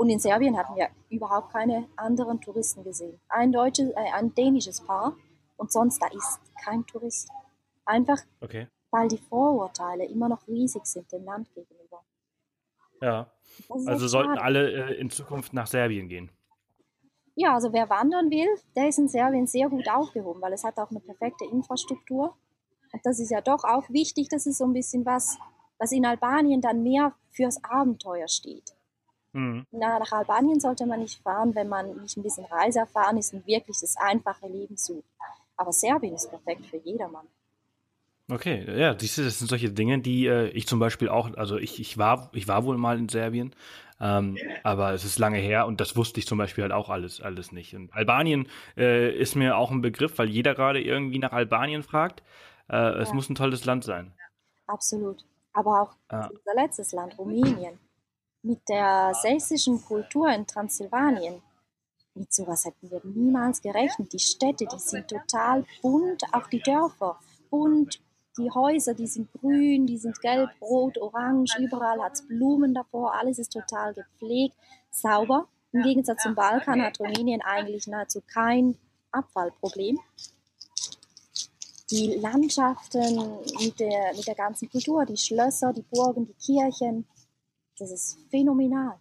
[0.00, 3.20] Und in Serbien hatten wir überhaupt keine anderen Touristen gesehen.
[3.28, 5.14] Ein deutsches, äh, ein dänisches Paar
[5.58, 7.28] und sonst da ist kein Tourist.
[7.84, 8.66] Einfach, okay.
[8.90, 12.02] weil die Vorurteile immer noch riesig sind dem Land gegenüber.
[13.02, 13.30] Ja.
[13.68, 16.30] Also sollten alle äh, in Zukunft nach Serbien gehen.
[17.34, 20.78] Ja, also wer wandern will, der ist in Serbien sehr gut aufgehoben, weil es hat
[20.78, 22.34] auch eine perfekte Infrastruktur.
[22.90, 25.36] Und das ist ja doch auch wichtig, das ist so ein bisschen was,
[25.78, 28.74] was in Albanien dann mehr fürs Abenteuer steht.
[29.32, 29.66] Mhm.
[29.70, 33.46] Na, nach Albanien sollte man nicht fahren, wenn man nicht ein bisschen reiseerfahren ist und
[33.46, 35.04] wirklich das einfache Leben sucht.
[35.56, 37.26] Aber Serbien ist perfekt für jedermann.
[38.30, 41.58] Okay, ja, siehst du, das sind solche Dinge, die äh, ich zum Beispiel auch, also
[41.58, 43.54] ich, ich war, ich war wohl mal in Serbien,
[44.00, 47.20] ähm, aber es ist lange her und das wusste ich zum Beispiel halt auch alles,
[47.20, 47.74] alles nicht.
[47.74, 52.22] Und Albanien äh, ist mir auch ein Begriff, weil jeder gerade irgendwie nach Albanien fragt.
[52.68, 53.14] Äh, es ja.
[53.14, 54.12] muss ein tolles Land sein.
[54.66, 55.24] Absolut.
[55.52, 56.28] Aber auch ah.
[56.28, 57.78] unser letztes Land, Rumänien.
[58.42, 61.42] Mit der sächsischen Kultur in Transsilvanien.
[62.14, 64.12] Mit sowas hätten wir niemals gerechnet.
[64.12, 67.18] Die Städte, die sind total bunt, auch die Dörfer
[67.50, 68.00] bunt,
[68.38, 73.14] die Häuser, die sind grün, die sind gelb, rot, orange, überall hat es Blumen davor,
[73.14, 74.56] alles ist total gepflegt,
[74.90, 75.46] sauber.
[75.72, 78.76] Im Gegensatz zum Balkan hat Rumänien eigentlich nahezu kein
[79.12, 79.98] Abfallproblem.
[81.90, 87.06] Die Landschaften mit der, mit der ganzen Kultur, die Schlösser, die Burgen, die Kirchen,
[87.80, 88.98] das ist phänomenal.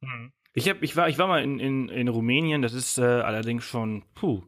[0.00, 0.32] Mhm.
[0.54, 3.64] Ich, hab, ich, war, ich war mal in, in, in Rumänien, das ist äh, allerdings
[3.64, 4.42] schon, puh,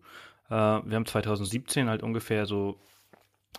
[0.49, 2.79] äh, wir haben 2017 halt ungefähr so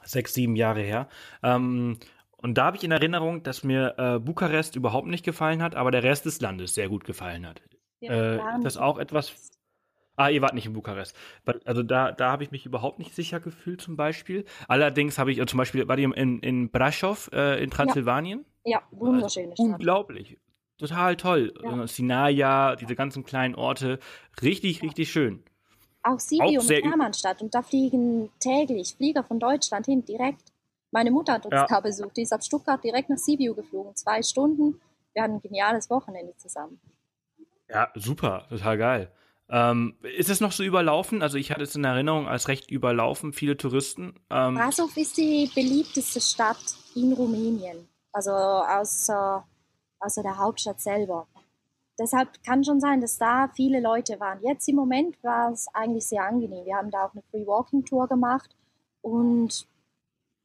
[0.04, 1.08] sechs, sieben Jahre her.
[1.42, 1.98] Ähm,
[2.38, 5.90] und da habe ich in Erinnerung, dass mir äh, Bukarest überhaupt nicht gefallen hat, aber
[5.90, 7.62] der Rest des Landes sehr gut gefallen hat.
[8.02, 9.52] Ja, äh, das auch etwas.
[10.18, 11.18] Ah, ihr wart nicht in Bukarest.
[11.66, 14.46] Also da, da habe ich mich überhaupt nicht sicher gefühlt zum Beispiel.
[14.68, 18.40] Allerdings habe ich, also zum Beispiel, war die in, in Brasov äh, in Transsilvanien?
[18.40, 19.52] Ja, ja wunderschön.
[19.52, 20.38] Also, unglaublich.
[20.78, 21.54] Total toll.
[21.64, 21.88] Ja.
[21.88, 24.00] Sinaia, diese ganzen kleinen Orte.
[24.42, 25.44] Richtig, richtig schön.
[26.04, 27.42] Auch Sibiu und Hermannstadt.
[27.42, 30.52] Und da fliegen täglich Flieger von Deutschland hin, direkt.
[30.92, 31.66] Meine Mutter hat uns ja.
[31.68, 32.18] da besucht.
[32.18, 33.96] Die ist ab Stuttgart direkt nach Sibiu geflogen.
[33.96, 34.80] Zwei Stunden.
[35.14, 36.80] Wir hatten ein geniales Wochenende zusammen.
[37.70, 38.46] Ja, super.
[38.50, 39.12] Total geil.
[39.50, 41.22] Ähm, ist es noch so überlaufen?
[41.22, 44.16] Also ich hatte es in Erinnerung als recht überlaufen, viele Touristen.
[44.30, 46.58] Ähm, Brasov ist die beliebteste Stadt
[46.96, 49.44] in Rumänien, also außer,
[50.00, 51.28] außer der Hauptstadt selber
[51.98, 54.40] deshalb kann schon sein, dass da viele Leute waren.
[54.42, 56.66] Jetzt im Moment war es eigentlich sehr angenehm.
[56.66, 58.56] Wir haben da auch eine Free Walking Tour gemacht
[59.02, 59.68] und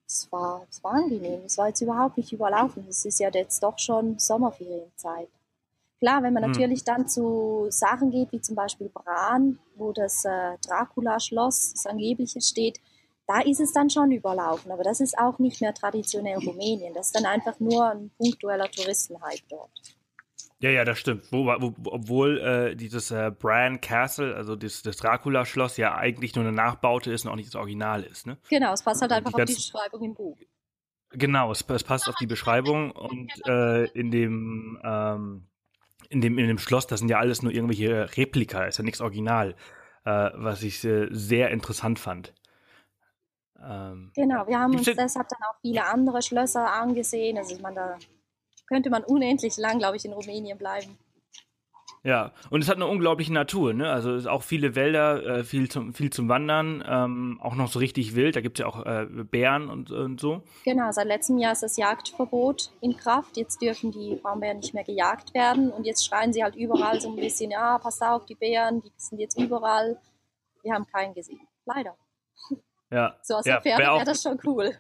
[0.06, 1.42] es war, es war angenehm.
[1.46, 2.84] Es war jetzt überhaupt nicht überlaufen.
[2.88, 5.28] Es ist ja jetzt doch schon Sommerferienzeit.
[5.98, 6.52] Klar, wenn man hm.
[6.52, 12.40] natürlich dann zu Sachen geht, wie zum Beispiel Bran, wo das äh, Dracula-Schloss, das angebliche
[12.40, 12.80] steht,
[13.30, 14.72] da ist es dann schon überlaufen.
[14.72, 16.92] Aber das ist auch nicht mehr traditionell Rumänien.
[16.94, 19.70] Das ist dann einfach nur ein punktueller Touristenhype dort.
[20.58, 21.30] Ja, ja, das stimmt.
[21.30, 26.44] Wo, wo, obwohl äh, dieses äh, Bran Castle, also das, das Dracula-Schloss, ja eigentlich nur
[26.44, 28.26] eine Nachbaute ist und auch nicht das Original ist.
[28.26, 28.36] Ne?
[28.50, 30.36] Genau, es passt halt einfach die auf die Beschreibung im Buch.
[31.12, 35.46] Genau, es, es passt auf die Beschreibung und äh, in dem ähm,
[36.08, 39.00] in dem in dem Schloss, das sind ja alles nur irgendwelche Replika, ist ja nichts
[39.00, 39.56] Original,
[40.04, 42.34] äh, was ich äh, sehr interessant fand.
[43.62, 47.38] Ähm, genau, wir haben uns deshalb dann auch viele andere Schlösser angesehen.
[47.38, 47.98] Also ich meine, da
[48.68, 50.98] könnte man unendlich lang, glaube ich, in Rumänien bleiben.
[52.02, 53.90] Ja, und es hat eine unglaubliche Natur, ne?
[53.90, 57.70] Also es ist auch viele Wälder, äh, viel zum viel zum Wandern, ähm, auch noch
[57.70, 58.36] so richtig wild.
[58.36, 60.42] Da gibt es ja auch äh, Bären und, und so.
[60.64, 63.36] Genau, seit letztem Jahr ist das Jagdverbot in Kraft.
[63.36, 67.10] Jetzt dürfen die Braunbären nicht mehr gejagt werden und jetzt schreien sie halt überall so
[67.10, 70.00] ein bisschen, ja, pass auf, die Bären, die sind jetzt überall.
[70.62, 71.46] Wir haben keinen gesehen.
[71.66, 71.94] Leider.
[72.90, 73.16] Ja.
[73.22, 74.74] So aus ja, der Ferne wäre das schon cool.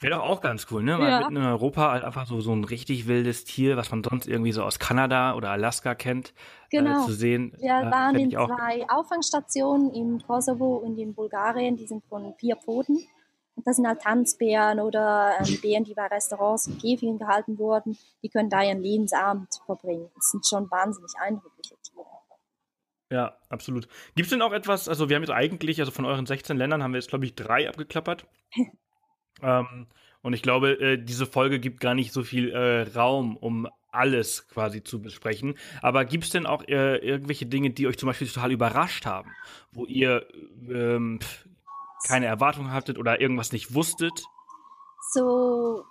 [0.00, 0.98] Wäre doch auch ganz cool, ne?
[0.98, 1.20] Weil ja.
[1.20, 4.52] mitten in Europa halt einfach so, so ein richtig wildes Tier, was man sonst irgendwie
[4.52, 6.30] so aus Kanada oder Alaska kennt,
[6.70, 7.02] äh, genau.
[7.02, 7.56] äh, zu sehen.
[7.58, 12.56] Wir äh, waren in zwei Auffangstationen im Kosovo und in Bulgarien, die sind von vier
[12.56, 12.98] Pfoten.
[13.56, 17.96] Und das sind halt Tanzbären oder ähm, Bären, die bei Restaurants und Käfigen gehalten wurden.
[18.22, 20.10] Die können da ihren Lebensabend verbringen.
[20.16, 21.53] Das sind schon wahnsinnig eindrückliche Tiere.
[23.14, 23.86] Ja, absolut.
[24.16, 26.82] Gibt es denn auch etwas, also wir haben jetzt eigentlich, also von euren 16 Ländern
[26.82, 28.26] haben wir jetzt, glaube ich, drei abgeklappert.
[29.42, 29.88] Ähm,
[30.22, 34.46] und ich glaube, äh, diese Folge gibt gar nicht so viel äh, Raum, um alles
[34.46, 35.56] quasi zu besprechen.
[35.82, 39.32] Aber gibt es denn auch äh, irgendwelche Dinge, die euch zum Beispiel total überrascht haben,
[39.72, 40.24] wo ihr
[40.70, 41.18] ähm,
[42.06, 44.22] keine Erwartung hattet oder irgendwas nicht wusstet?
[45.12, 45.82] So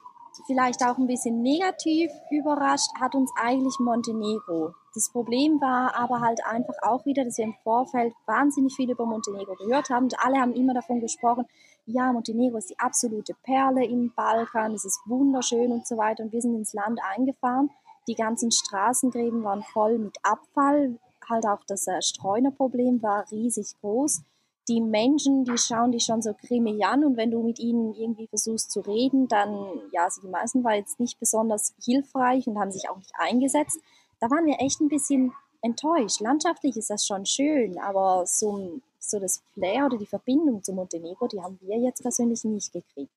[0.47, 4.73] vielleicht auch ein bisschen negativ überrascht hat uns eigentlich Montenegro.
[4.95, 9.07] Das Problem war aber halt einfach auch wieder, dass wir im Vorfeld wahnsinnig viel über
[9.07, 11.45] Montenegro gehört haben und alle haben immer davon gesprochen,
[11.85, 16.31] ja, Montenegro ist die absolute Perle im Balkan, es ist wunderschön und so weiter und
[16.31, 17.71] wir sind ins Land eingefahren.
[18.07, 24.21] Die ganzen Straßengräben waren voll mit Abfall, halt auch das äh, Streunerproblem war riesig groß.
[24.69, 28.27] Die Menschen, die schauen dich schon so grimmig an und wenn du mit ihnen irgendwie
[28.27, 29.51] versuchst zu reden, dann,
[29.91, 33.79] ja, also die meisten waren jetzt nicht besonders hilfreich und haben sich auch nicht eingesetzt
[34.23, 36.21] da waren wir echt ein bisschen enttäuscht.
[36.21, 41.27] Landschaftlich ist das schon schön, aber so, so das Flair oder die Verbindung zu Montenegro,
[41.27, 43.11] die haben wir jetzt persönlich nicht gekriegt.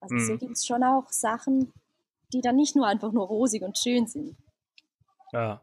[0.00, 0.20] Also mhm.
[0.20, 1.72] so gibt es schon auch Sachen,
[2.32, 4.36] die dann nicht nur einfach nur rosig und schön sind.
[5.32, 5.60] Ja.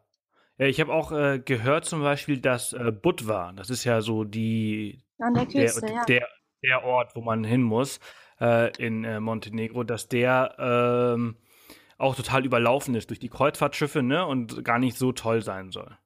[0.57, 4.25] Ja, ich habe auch äh, gehört zum Beispiel, dass äh, Budva, das ist ja so
[4.25, 6.03] die An der Küste, der, ja.
[6.03, 6.27] der,
[6.63, 8.01] der Ort, wo man hin muss
[8.41, 11.37] äh, in äh, Montenegro, dass der ähm,
[11.99, 15.97] auch total überlaufen ist durch die Kreuzfahrtschiffe, ne, und gar nicht so toll sein soll.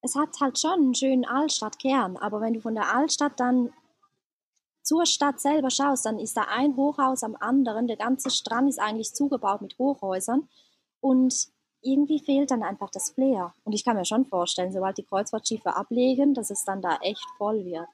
[0.00, 3.70] Es hat halt schon einen schönen Altstadtkern, aber wenn du von der Altstadt dann
[4.82, 8.80] zur Stadt selber schaust, dann ist da ein Hochhaus am anderen, der ganze Strand ist
[8.80, 10.48] eigentlich zugebaut mit Hochhäusern
[11.00, 11.48] und
[11.82, 13.54] irgendwie fehlt dann einfach das Flair.
[13.64, 17.24] Und ich kann mir schon vorstellen, sobald die Kreuzfahrtschiffe ablegen, dass es dann da echt
[17.36, 17.88] voll wird.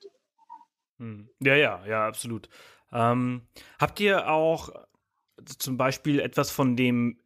[0.99, 1.29] Hm.
[1.41, 2.49] Ja, ja, ja, absolut.
[2.93, 3.43] Ähm,
[3.79, 4.71] habt ihr auch
[5.59, 7.19] zum Beispiel etwas von dem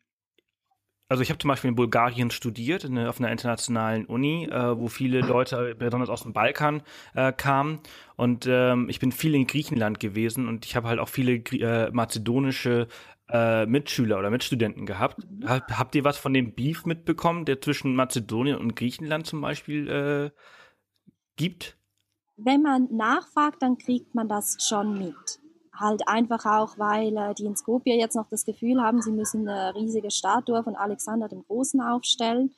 [1.12, 4.88] also ich habe zum Beispiel in Bulgarien studiert, in, auf einer internationalen Uni, äh, wo
[4.88, 6.82] viele Leute, besonders aus dem Balkan,
[7.14, 7.80] äh, kamen.
[8.16, 11.90] Und ähm, ich bin viel in Griechenland gewesen und ich habe halt auch viele äh,
[11.90, 12.88] mazedonische
[13.28, 15.18] äh, Mitschüler oder Mitstudenten gehabt.
[15.44, 19.90] Hab, habt ihr was von dem Beef mitbekommen, der zwischen Mazedonien und Griechenland zum Beispiel
[19.90, 20.30] äh,
[21.36, 21.76] gibt?
[22.38, 25.41] Wenn man nachfragt, dann kriegt man das schon mit
[25.82, 29.46] halt einfach auch, weil äh, die in Skopje jetzt noch das Gefühl haben, sie müssen
[29.46, 32.54] eine riesige Statue von Alexander dem Großen aufstellen.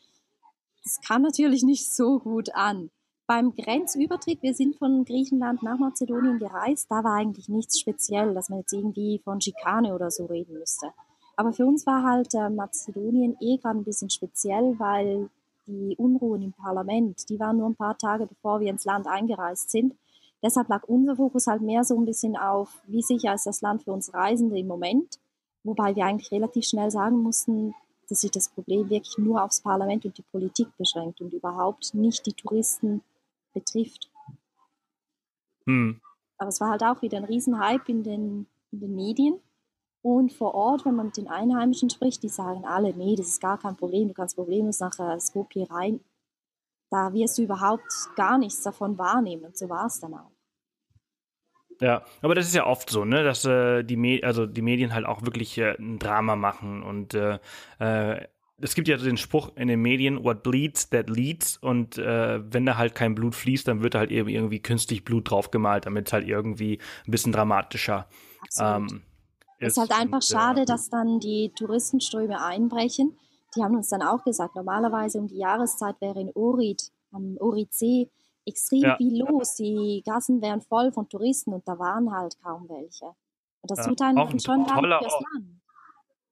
[0.85, 2.91] Das kam natürlich nicht so gut an.
[3.27, 8.51] Beim Grenzübertritt, wir sind von Griechenland nach Mazedonien gereist, da war eigentlich nichts speziell, dass
[8.51, 10.93] man jetzt irgendwie von Schikane oder so reden müsste.
[11.37, 15.31] Aber für uns war halt äh, Mazedonien eh gerade ein bisschen speziell, weil
[15.67, 19.71] die Unruhen im Parlament, die waren nur ein paar Tage bevor wir ins Land eingereist
[19.71, 19.95] sind.
[20.45, 23.85] Deshalb lag unser Fokus halt mehr so ein bisschen auf, wie sicher ist das Land
[23.85, 25.19] für uns Reisende im Moment,
[25.63, 27.75] wobei wir eigentlich relativ schnell sagen mussten,
[28.11, 32.27] dass sich das Problem wirklich nur aufs Parlament und die Politik beschränkt und überhaupt nicht
[32.27, 33.03] die Touristen
[33.55, 34.11] betrifft.
[35.65, 36.03] Hm.
[36.37, 39.41] Aber es war halt auch wieder ein Riesenhype in den, in den Medien.
[40.03, 43.41] Und vor Ort, wenn man mit den Einheimischen spricht, die sagen alle, nee, das ist
[43.41, 46.01] gar kein Problem, du kannst problemlos nach äh, Skopje rein.
[46.91, 49.47] Da wirst du überhaupt gar nichts davon wahrnehmen.
[49.47, 50.34] Und so war es dann auch.
[51.81, 54.95] Ja, aber das ist ja oft so, ne, dass äh, die Me also die Medien
[54.95, 57.39] halt auch wirklich äh, ein Drama machen und äh,
[57.79, 58.27] äh,
[58.61, 61.57] es gibt ja den Spruch in den Medien, what bleeds, that leads.
[61.57, 65.87] Und äh, wenn da halt kein Blut fließt, dann wird halt irgendwie künstlich Blut draufgemalt,
[65.87, 68.07] damit es halt irgendwie ein bisschen dramatischer
[68.61, 68.97] ähm, ist.
[69.59, 73.17] Es ist halt einfach und, äh, schade, äh, dass dann die Touristenströme einbrechen.
[73.57, 78.09] Die haben uns dann auch gesagt, normalerweise um die Jahreszeit wäre in Orid, am Oridsee,
[78.47, 78.97] extrem ja.
[78.97, 79.55] viel los.
[79.57, 83.07] Die Gassen wären voll von Touristen und da waren halt kaum welche.
[83.07, 85.61] Und das ja, tut einem ein schon toller fürs Land.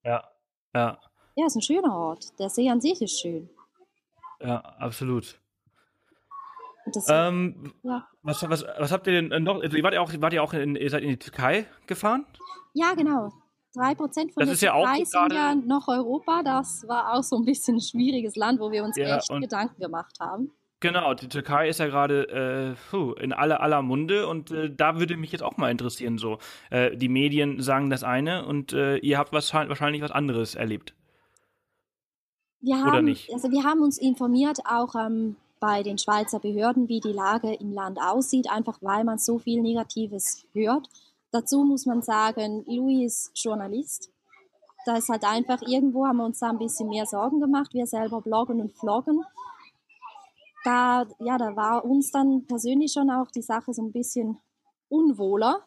[0.05, 0.25] Ja,
[0.75, 0.99] ja.
[1.35, 2.39] Ja, ist ein schöner Ort.
[2.39, 3.49] Der See an sich ist schön.
[4.41, 5.39] Ja, absolut.
[6.93, 8.07] Das, ähm, ja.
[8.23, 9.63] was, was, was habt ihr denn noch?
[9.63, 12.27] Also, ihr wart ja auch, wart ihr auch in, ihr seid in die Türkei gefahren?
[12.75, 13.33] Ja, genau.
[13.75, 16.43] Drei Prozent von das der Türkei ja sind ja noch Europa.
[16.43, 19.81] Das war auch so ein bisschen ein schwieriges Land, wo wir uns ja, echt Gedanken
[19.81, 20.51] gemacht haben.
[20.83, 25.17] Genau, die Türkei ist ja gerade äh, in aller aller Munde und äh, da würde
[25.17, 26.39] mich jetzt auch mal interessieren so.
[26.71, 30.93] Äh, die Medien sagen das eine und äh, ihr habt was, wahrscheinlich was anderes erlebt.
[32.61, 33.33] Wir haben, Oder nicht?
[33.33, 37.73] Also wir haben uns informiert auch ähm, bei den Schweizer Behörden, wie die Lage im
[37.73, 40.89] Land aussieht, einfach weil man so viel Negatives hört.
[41.31, 44.11] Dazu muss man sagen, Louis ist Journalist.
[44.85, 47.73] Da ist halt einfach irgendwo haben wir uns da ein bisschen mehr Sorgen gemacht.
[47.73, 49.23] Wir selber bloggen und vloggen
[50.65, 54.39] da, ja, da war uns dann persönlich schon auch die Sache so ein bisschen
[54.89, 55.65] unwohler.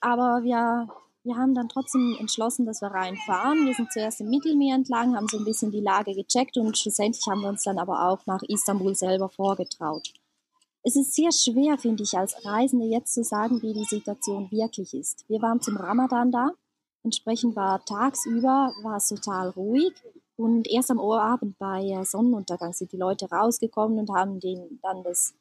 [0.00, 0.88] Aber wir,
[1.24, 3.66] wir haben dann trotzdem entschlossen, dass wir reinfahren.
[3.66, 7.26] Wir sind zuerst im Mittelmeer entlang, haben so ein bisschen die Lage gecheckt und schlussendlich
[7.28, 10.12] haben wir uns dann aber auch nach Istanbul selber vorgetraut.
[10.82, 14.94] Es ist sehr schwer, finde ich, als Reisende jetzt zu sagen, wie die Situation wirklich
[14.94, 15.28] ist.
[15.28, 16.50] Wir waren zum Ramadan da.
[17.02, 19.92] Entsprechend war tagsüber war es total ruhig.
[20.38, 25.02] Und erst am Abend bei äh, Sonnenuntergang sind die Leute rausgekommen und haben den, dann
[25.02, 25.34] das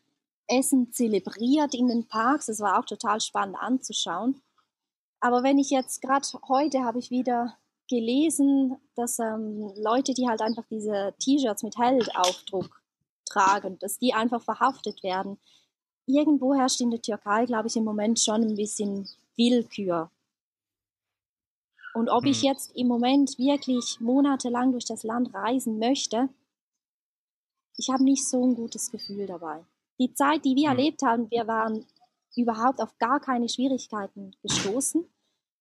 [0.47, 2.47] Essen zelebriert in den Parks.
[2.47, 4.41] Das war auch total spannend anzuschauen.
[5.19, 7.55] Aber wenn ich jetzt gerade heute habe ich wieder
[7.88, 12.81] gelesen, dass ähm, Leute, die halt einfach diese T-Shirts mit Heldaufdruck
[13.25, 15.38] tragen, dass die einfach verhaftet werden.
[16.07, 20.10] Irgendwo herrscht in der Türkei, glaube ich, im Moment schon ein bisschen Willkür.
[21.97, 22.31] Und ob hm.
[22.31, 26.29] ich jetzt im Moment wirklich monatelang durch das Land reisen möchte,
[27.75, 29.65] ich habe nicht so ein gutes Gefühl dabei.
[29.99, 30.77] Die Zeit, die wir hm.
[30.77, 31.88] erlebt haben, wir waren
[32.36, 35.05] überhaupt auf gar keine Schwierigkeiten gestoßen.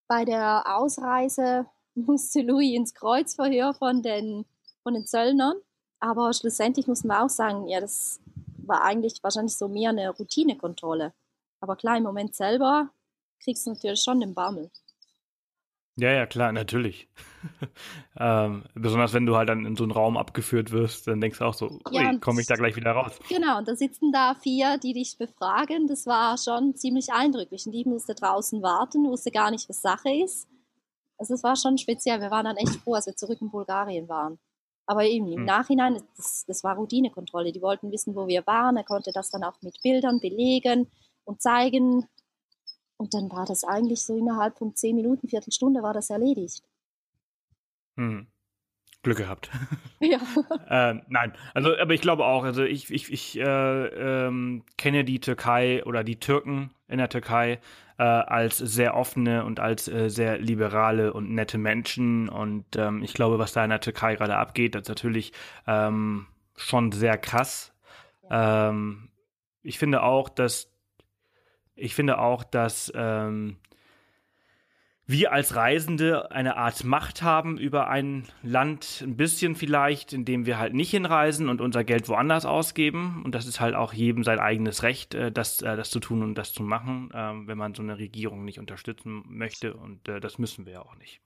[0.07, 4.45] Bei der Ausreise musste Louis ins Kreuzverhör von den,
[4.83, 5.57] von den Zöllnern.
[5.99, 8.21] Aber schlussendlich mussten wir auch sagen, ja, das
[8.57, 11.15] war eigentlich wahrscheinlich so mehr eine Routinekontrolle.
[11.61, 12.91] Aber klar, im Moment selber
[13.43, 14.69] kriegst du natürlich schon den Bammel.
[15.99, 17.09] Ja, ja, klar, natürlich.
[18.19, 21.45] ähm, besonders wenn du halt dann in so einen Raum abgeführt wirst, dann denkst du
[21.45, 23.17] auch so, ja, komme ich da gleich wieder raus.
[23.29, 25.87] Genau, und da sitzen da vier, die dich befragen.
[25.87, 27.65] Das war schon ziemlich eindrücklich.
[27.65, 30.47] Und die musste draußen warten, wusste gar nicht, was Sache ist.
[31.17, 32.21] Also es war schon speziell.
[32.21, 34.37] Wir waren dann echt froh, als wir zurück in Bulgarien waren.
[34.85, 35.45] Aber eben im hm.
[35.45, 37.51] Nachhinein, das, das war Routinekontrolle.
[37.51, 38.77] Die wollten wissen, wo wir waren.
[38.77, 40.87] Er konnte das dann auch mit Bildern belegen
[41.25, 42.07] und zeigen.
[42.97, 46.63] Und dann war das eigentlich so innerhalb von zehn Minuten, Viertelstunde war das erledigt.
[47.95, 48.27] Hm.
[49.03, 49.49] Glück gehabt.
[49.99, 50.19] Ja.
[50.69, 55.19] äh, nein, also aber ich glaube auch, also ich, ich, ich äh, ähm, kenne die
[55.19, 57.59] Türkei oder die Türken in der Türkei
[57.97, 63.15] äh, als sehr offene und als äh, sehr liberale und nette Menschen und ähm, ich
[63.15, 65.33] glaube, was da in der Türkei gerade abgeht, das ist natürlich
[65.65, 67.73] ähm, schon sehr krass.
[68.29, 68.69] Ja.
[68.69, 69.09] Ähm,
[69.63, 70.76] ich finde auch, dass
[71.77, 73.57] ich finde auch, dass ähm,
[75.09, 80.59] wir als Reisende eine Art Macht haben über ein Land, ein bisschen vielleicht, indem wir
[80.59, 83.21] halt nicht hinreisen und unser Geld woanders ausgeben.
[83.23, 86.23] Und das ist halt auch jedem sein eigenes Recht, äh, das, äh, das zu tun
[86.23, 89.73] und das zu machen, ähm, wenn man so eine Regierung nicht unterstützen möchte.
[89.75, 91.21] Und äh, das müssen wir ja auch nicht.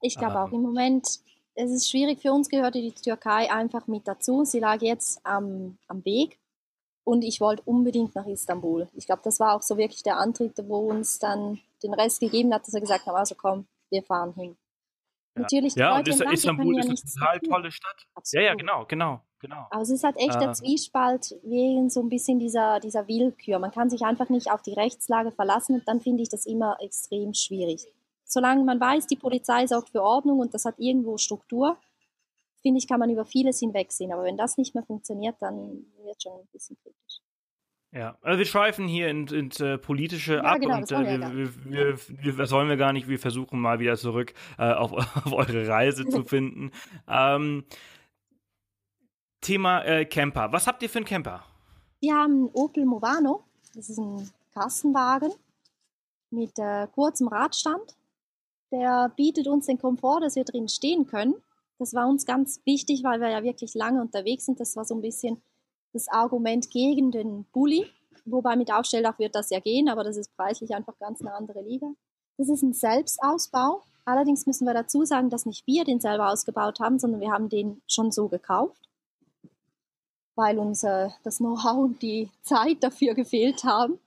[0.00, 1.06] Ich glaube auch im Moment,
[1.54, 4.44] es ist schwierig für uns, gehörte die Türkei einfach mit dazu.
[4.44, 6.38] Sie lag jetzt am, am Weg
[7.04, 8.88] und ich wollte unbedingt nach Istanbul.
[8.94, 12.52] Ich glaube, das war auch so wirklich der Antrieb, wo uns dann den Rest gegeben
[12.52, 14.56] hat, dass er gesagt hat, also komm, wir fahren hin.
[15.36, 15.42] Ja.
[15.42, 18.06] Natürlich, ja, und Land, Istanbul ist eine total tolle Stadt.
[18.14, 18.42] Absolut.
[18.42, 19.66] Ja, ja, genau, genau, genau.
[19.70, 23.58] Aber es ist halt echt äh, der Zwiespalt wegen so ein bisschen dieser, dieser Willkür.
[23.58, 26.76] Man kann sich einfach nicht auf die Rechtslage verlassen und dann finde ich das immer
[26.80, 27.86] extrem schwierig.
[28.24, 31.76] Solange man weiß, die Polizei sorgt für Ordnung und das hat irgendwo Struktur,
[32.64, 34.10] finde ich, kann man über vieles hinwegsehen.
[34.10, 37.20] Aber wenn das nicht mehr funktioniert, dann wird schon ein bisschen kritisch.
[37.92, 41.36] Ja, also wir schweifen hier ins, ins äh, politische ja, ab genau, und äh, wir,
[41.36, 43.06] wir, wir, wir, das wollen wir gar nicht.
[43.06, 44.92] Wir versuchen mal wieder zurück äh, auf,
[45.26, 46.72] auf eure Reise zu finden.
[47.06, 47.64] Ähm,
[49.42, 50.50] Thema äh, Camper.
[50.52, 51.44] Was habt ihr für einen Camper?
[52.00, 53.44] Wir haben einen Opel Movano.
[53.74, 55.32] Das ist ein Kastenwagen
[56.30, 57.94] mit äh, kurzem Radstand.
[58.72, 61.34] Der bietet uns den Komfort, dass wir drin stehen können.
[61.78, 64.60] Das war uns ganz wichtig, weil wir ja wirklich lange unterwegs sind.
[64.60, 65.42] Das war so ein bisschen
[65.92, 67.86] das Argument gegen den Bulli,
[68.24, 71.62] wobei mit Aufstelldach wird das ja gehen, aber das ist preislich einfach ganz eine andere
[71.62, 71.86] Liga.
[72.36, 73.82] Das ist ein Selbstausbau.
[74.04, 77.48] Allerdings müssen wir dazu sagen, dass nicht wir den selber ausgebaut haben, sondern wir haben
[77.48, 78.88] den schon so gekauft,
[80.34, 83.98] weil uns äh, das Know-how und die Zeit dafür gefehlt haben.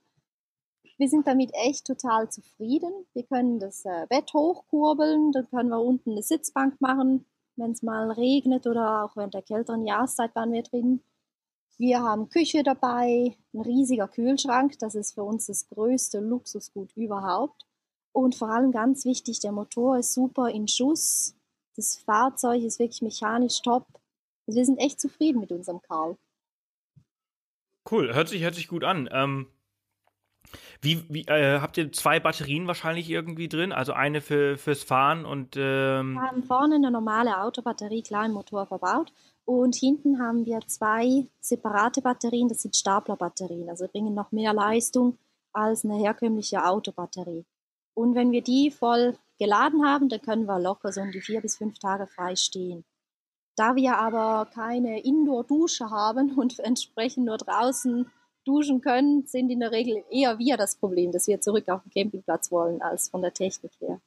[0.98, 2.92] Wir sind damit echt total zufrieden.
[3.14, 7.24] Wir können das äh, Bett hochkurbeln, dann können wir unten eine Sitzbank machen,
[7.58, 11.02] wenn es mal regnet oder auch während der kälteren Jahreszeit waren wir drin.
[11.76, 17.66] Wir haben Küche dabei, ein riesiger Kühlschrank, das ist für uns das größte Luxusgut überhaupt.
[18.12, 21.36] Und vor allem ganz wichtig, der Motor ist super in Schuss.
[21.76, 23.86] Das Fahrzeug ist wirklich mechanisch top.
[24.46, 26.16] Also wir sind echt zufrieden mit unserem Karl.
[27.88, 29.08] Cool, hört sich, hört sich gut an.
[29.12, 29.46] Ähm,
[30.80, 33.72] wie, wie äh, habt ihr zwei Batterien wahrscheinlich irgendwie drin?
[33.72, 38.32] Also eine für, fürs Fahren und ähm Wir haben vorne eine normale Autobatterie klar im
[38.32, 39.12] Motor verbaut
[39.44, 45.18] und hinten haben wir zwei separate Batterien, das sind Staplerbatterien, also bringen noch mehr Leistung
[45.52, 47.44] als eine herkömmliche Autobatterie.
[47.94, 51.40] Und wenn wir die voll geladen haben, dann können wir locker so um die vier
[51.40, 52.84] bis fünf Tage frei stehen.
[53.56, 58.10] Da wir aber keine Indoor-Dusche haben und entsprechend nur draußen
[58.48, 61.92] duschen können, sind in der Regel eher wir das Problem, dass wir zurück auf den
[61.92, 64.00] Campingplatz wollen, als von der Technik her.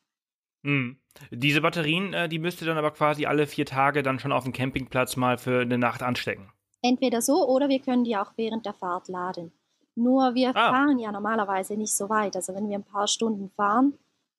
[0.64, 0.98] Hm.
[1.32, 4.44] Diese Batterien, äh, die müsst ihr dann aber quasi alle vier Tage dann schon auf
[4.44, 6.52] dem Campingplatz mal für eine Nacht anstecken.
[6.82, 9.52] Entweder so oder wir können die auch während der Fahrt laden.
[9.96, 10.72] Nur wir ah.
[10.72, 12.36] fahren ja normalerweise nicht so weit.
[12.36, 13.94] Also wenn wir ein paar Stunden fahren,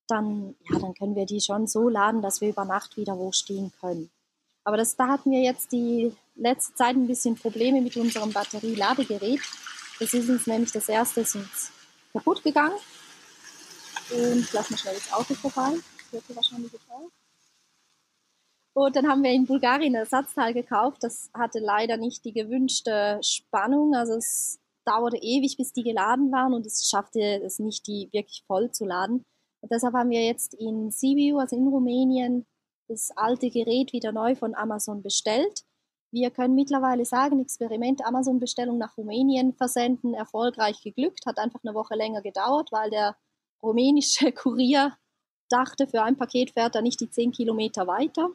[0.09, 3.33] dann, ja, dann können wir die schon so laden, dass wir über Nacht wieder wo
[3.33, 4.11] stehen können.
[4.65, 9.41] Aber das, da hatten wir jetzt die letzte Zeit ein bisschen Probleme mit unserem Batterieladegerät.
[10.03, 11.71] Das ist uns nämlich das erste ist uns
[12.13, 12.75] kaputt gegangen.
[14.11, 15.77] Und lass mal schnell das Auto vorbei.
[15.77, 17.13] Das wird hier wahrscheinlich geteilt.
[18.75, 21.05] Und dann haben wir in Bulgarien ein Ersatzteil gekauft.
[21.05, 23.95] Das hatte leider nicht die gewünschte Spannung.
[23.95, 28.43] Also es dauerte ewig, bis die geladen waren und es schaffte es nicht, die wirklich
[28.49, 29.25] voll zu laden.
[29.61, 32.45] Und deshalb haben wir jetzt in Sibiu, also in Rumänien,
[32.89, 35.63] das alte Gerät wieder neu von Amazon bestellt.
[36.13, 41.95] Wir können mittlerweile sagen, Experiment Amazon-Bestellung nach Rumänien versenden, erfolgreich geglückt, hat einfach eine Woche
[41.95, 43.17] länger gedauert, weil der
[43.63, 44.95] rumänische Kurier
[45.49, 48.29] dachte, für ein Paket fährt er nicht die 10 Kilometer weiter.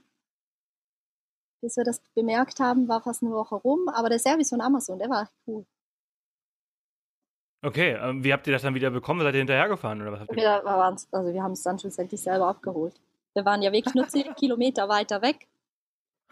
[1.62, 4.98] Bis wir das bemerkt haben, war fast eine Woche rum, aber der Service von Amazon,
[4.98, 5.64] der war cool.
[7.64, 9.22] Okay, ähm, wie habt ihr das dann wieder bekommen?
[9.22, 10.38] Seid ihr hinterhergefahren oder was habt ihr?
[10.38, 12.96] Wir, also wir haben es dann schlussendlich selber abgeholt.
[13.34, 15.48] Wir waren ja wirklich nur 10 Kilometer weiter weg.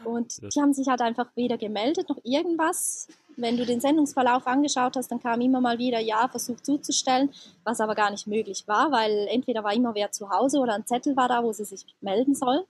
[0.04, 3.08] Und die haben sich halt einfach weder gemeldet noch irgendwas.
[3.38, 7.32] Wenn du den Sendungsverlauf angeschaut hast, dann kam immer mal wieder, ja, Versuch zuzustellen,
[7.64, 10.86] was aber gar nicht möglich war, weil entweder war immer wer zu Hause oder ein
[10.86, 12.66] Zettel war da, wo sie sich melden soll.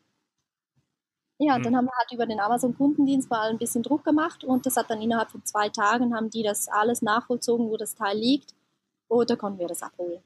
[1.38, 4.66] Ja, und dann haben wir halt über den Amazon-Kundendienst mal ein bisschen Druck gemacht und
[4.66, 8.18] das hat dann innerhalb von zwei Tagen haben die das alles nachvollzogen, wo das Teil
[8.18, 8.56] liegt.
[9.10, 10.24] Oder konnten wir das abholen.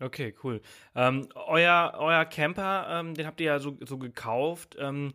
[0.00, 0.60] Okay, cool.
[0.94, 4.76] Ähm, euer, euer Camper, ähm, den habt ihr ja so, so gekauft.
[4.78, 5.12] Ähm,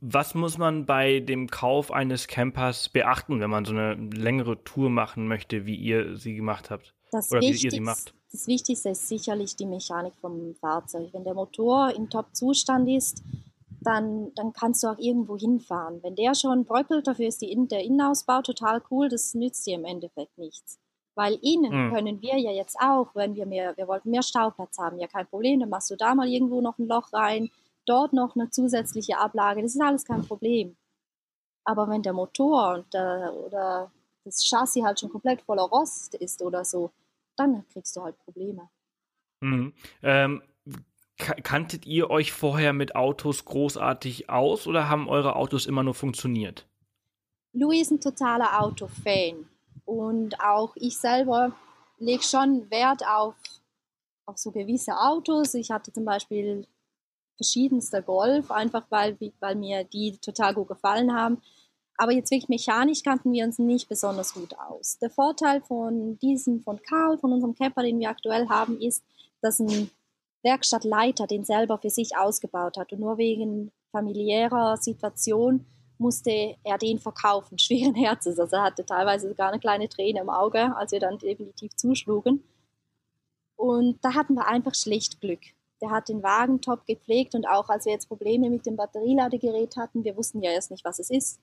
[0.00, 4.90] was muss man bei dem Kauf eines Campers beachten, wenn man so eine längere Tour
[4.90, 6.94] machen möchte, wie ihr sie gemacht habt?
[7.12, 8.14] Das Oder wie ihr sie macht?
[8.30, 11.08] Das Wichtigste ist sicherlich die Mechanik vom Fahrzeug.
[11.12, 13.22] Wenn der Motor in Top-Zustand ist,
[13.80, 16.02] dann, dann kannst du auch irgendwo hinfahren.
[16.02, 19.84] Wenn der schon bröckelt, dafür ist die, der Innenausbau total cool, das nützt dir im
[19.84, 20.78] Endeffekt nichts.
[21.14, 21.94] Weil innen mhm.
[21.94, 25.26] können wir ja jetzt auch, wenn wir mehr, wir wollten mehr Stauplatz haben, ja kein
[25.26, 27.50] Problem, dann machst du da mal irgendwo noch ein Loch rein,
[27.88, 30.76] dort noch eine zusätzliche Ablage, das ist alles kein Problem.
[31.64, 33.92] Aber wenn der Motor und der, oder
[34.24, 36.90] das Chassis halt schon komplett voller Rost ist oder so,
[37.36, 38.68] dann kriegst du halt Probleme.
[39.40, 39.72] Mhm.
[40.02, 40.42] Ähm,
[41.16, 46.66] kanntet ihr euch vorher mit Autos großartig aus oder haben eure Autos immer nur funktioniert?
[47.52, 49.48] Louis ist ein totaler Autofan
[49.84, 51.52] und auch ich selber
[51.98, 53.34] lege schon Wert auf,
[54.26, 55.54] auf so gewisse Autos.
[55.54, 56.66] Ich hatte zum Beispiel
[57.38, 61.40] verschiedenster Golf, einfach weil, weil mir die total gut gefallen haben.
[61.96, 64.98] Aber jetzt wirklich mechanisch kannten wir uns nicht besonders gut aus.
[64.98, 69.02] Der Vorteil von diesem, von Karl, von unserem Camper, den wir aktuell haben, ist,
[69.40, 69.90] dass ein
[70.42, 75.66] Werkstattleiter den selber für sich ausgebaut hat und nur wegen familiärer Situation
[75.98, 78.38] musste er den verkaufen, schweren Herzens.
[78.38, 82.44] Also er hatte teilweise sogar eine kleine Träne im Auge, als wir dann definitiv zuschlugen.
[83.56, 85.40] Und da hatten wir einfach schlecht Glück.
[85.80, 89.76] Der hat den Wagen top gepflegt und auch als wir jetzt Probleme mit dem Batterieladegerät
[89.76, 91.40] hatten, wir wussten ja erst nicht, was es ist.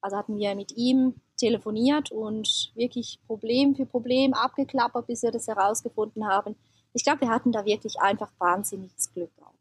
[0.00, 5.48] Also hatten wir mit ihm telefoniert und wirklich Problem für Problem abgeklappert, bis wir das
[5.48, 6.56] herausgefunden haben.
[6.92, 9.54] Ich glaube, wir hatten da wirklich einfach wahnsinniges Glück auch.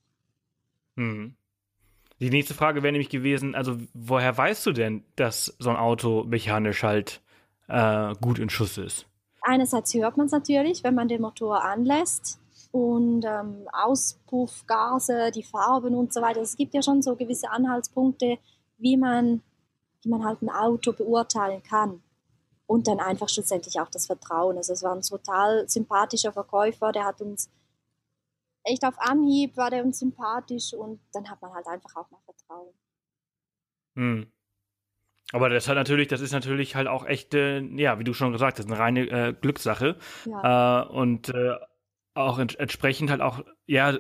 [0.95, 1.36] Mhm.
[2.20, 6.24] Die nächste Frage wäre nämlich gewesen, also woher weißt du denn, dass so ein Auto
[6.24, 7.22] mechanisch halt
[7.68, 9.05] äh, gut in Schuss ist?
[9.41, 12.39] Einerseits hört man es natürlich, wenn man den Motor anlässt
[12.72, 16.41] und ähm, Auspuff, Gase, die Farben und so weiter.
[16.41, 18.38] Es gibt ja schon so gewisse Anhaltspunkte,
[18.78, 19.41] wie man,
[20.03, 22.01] wie man halt ein Auto beurteilen kann.
[22.65, 24.57] Und dann einfach schlussendlich auch das Vertrauen.
[24.57, 27.49] Also es war ein total sympathischer Verkäufer, der hat uns
[28.68, 32.20] echt auf Anhieb war der uns sympathisch und dann hat man halt einfach auch mal
[32.26, 32.74] Vertrauen.
[33.95, 34.28] Hm.
[35.34, 38.32] Aber das hat natürlich, das ist natürlich halt auch echt, äh, ja, wie du schon
[38.32, 39.97] gesagt hast, eine reine äh, Glückssache.
[40.26, 40.84] Ja.
[40.84, 41.55] Äh, und äh,
[42.18, 43.93] auch ent entsprechend halt auch, ja,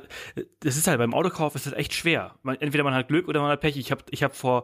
[0.59, 2.35] das ist halt beim Autokauf ist das echt schwer.
[2.43, 3.77] Man, entweder man hat Glück oder man hat Pech.
[3.77, 4.63] Ich habe ich hab vor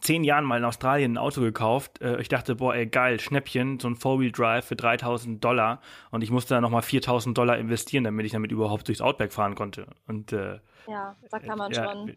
[0.00, 2.00] zehn Jahren mal in Australien ein Auto gekauft.
[2.00, 5.80] Äh, ich dachte, boah, ey, geil, Schnäppchen, so ein Four-Wheel-Drive für 3000 Dollar.
[6.10, 9.54] Und ich musste dann nochmal 4000 Dollar investieren, damit ich damit überhaupt durchs Outback fahren
[9.54, 9.86] konnte.
[10.06, 12.16] Und, äh, ja, da kann man äh, schon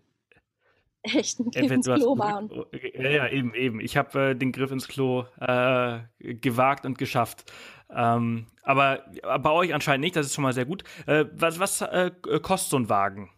[1.02, 2.50] echt einen Griff ins Klo machen.
[2.94, 3.80] Ja, ja, eben, eben.
[3.80, 7.52] Ich habe äh, den Griff ins Klo äh, gewagt und geschafft.
[7.92, 9.04] Ähm, aber
[9.42, 10.84] bei euch anscheinend nicht, das ist schon mal sehr gut.
[11.08, 12.12] Äh, was was äh,
[12.42, 13.32] kostet so ein Wagen?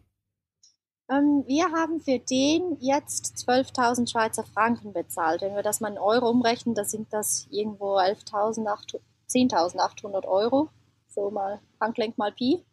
[1.10, 5.42] Ähm, wir haben für den jetzt 12.000 Schweizer Franken bezahlt.
[5.42, 10.70] Wenn wir das mal in Euro umrechnen, da sind das irgendwo 10.800 Euro.
[11.08, 12.64] So mal Handgelenk mal Pi.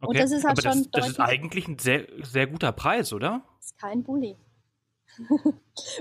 [0.00, 0.08] Okay.
[0.08, 3.12] Und das ist halt Aber schon das, das ist eigentlich ein sehr, sehr guter Preis,
[3.12, 3.42] oder?
[3.58, 4.36] Das ist kein Bulli.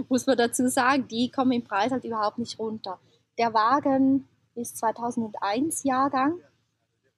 [0.10, 3.00] Muss man dazu sagen, die kommen im Preis halt überhaupt nicht runter.
[3.38, 6.40] Der Wagen ist 2001 Jahrgang.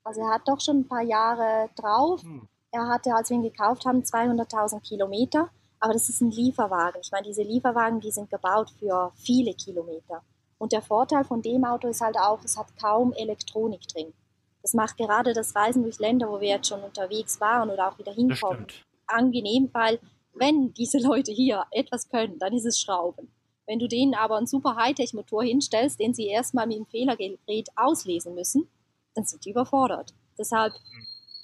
[0.03, 2.21] Also er hat doch schon ein paar Jahre drauf.
[2.21, 2.47] Hm.
[2.71, 5.49] Er hatte, als wir ihn gekauft haben, 200.000 Kilometer.
[5.79, 7.01] Aber das ist ein Lieferwagen.
[7.01, 10.23] Ich meine, diese Lieferwagen, die sind gebaut für viele Kilometer.
[10.57, 14.13] Und der Vorteil von dem Auto ist halt auch, es hat kaum Elektronik drin.
[14.61, 17.99] Das macht gerade das Reisen durch Länder, wo wir jetzt schon unterwegs waren oder auch
[17.99, 18.67] wieder hinkommen,
[19.07, 19.99] angenehm, weil
[20.33, 23.29] wenn diese Leute hier etwas können, dann ist es Schrauben.
[23.65, 28.35] Wenn du denen aber einen super Hightech-Motor hinstellst, den sie erstmal mit dem Fehlergerät auslesen
[28.35, 28.67] müssen,
[29.13, 30.13] dann sind die überfordert.
[30.37, 30.73] Deshalb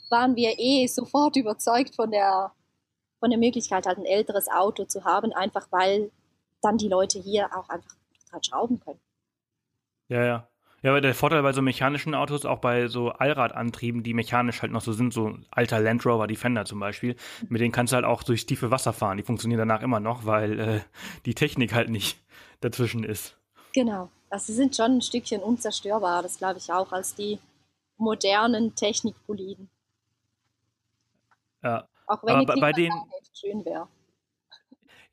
[0.10, 2.52] waren wir eh sofort überzeugt von der,
[3.20, 6.12] von der Möglichkeit, halt ein älteres Auto zu haben, einfach weil
[6.62, 7.96] dann die Leute hier auch einfach
[8.26, 9.00] total schrauben können.
[10.10, 10.50] Ja, ja.
[10.82, 14.72] Ja, aber der Vorteil bei so mechanischen Autos, auch bei so Allradantrieben, die mechanisch halt
[14.72, 17.16] noch so sind, so alter Land Rover Defender zum Beispiel,
[17.50, 19.18] mit denen kannst du halt auch durchs tiefe Wasser fahren.
[19.18, 20.80] Die funktionieren danach immer noch, weil äh,
[21.26, 22.18] die Technik halt nicht
[22.62, 23.36] dazwischen ist.
[23.74, 24.10] Genau.
[24.30, 27.40] Also sie sind schon ein Stückchen unzerstörbar, das glaube ich auch, als die
[27.98, 29.70] modernen Technikpoliden.
[31.64, 31.88] Ja.
[32.08, 33.88] Auch wenn Aber die bei den- echt schön wäre.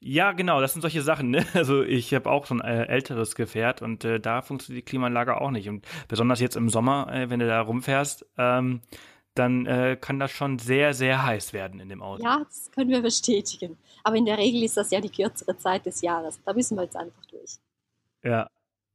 [0.00, 1.30] Ja, genau, das sind solche Sachen.
[1.30, 1.44] Ne?
[1.54, 5.40] Also ich habe auch so ein äh, älteres Gefährt und äh, da funktioniert die Klimaanlage
[5.40, 5.68] auch nicht.
[5.68, 8.80] Und besonders jetzt im Sommer, äh, wenn du da rumfährst, ähm,
[9.34, 12.22] dann äh, kann das schon sehr, sehr heiß werden in dem Auto.
[12.22, 13.76] Ja, das können wir bestätigen.
[14.02, 16.40] Aber in der Regel ist das ja die kürzere Zeit des Jahres.
[16.44, 17.58] Da müssen wir jetzt einfach durch.
[18.22, 18.48] ja.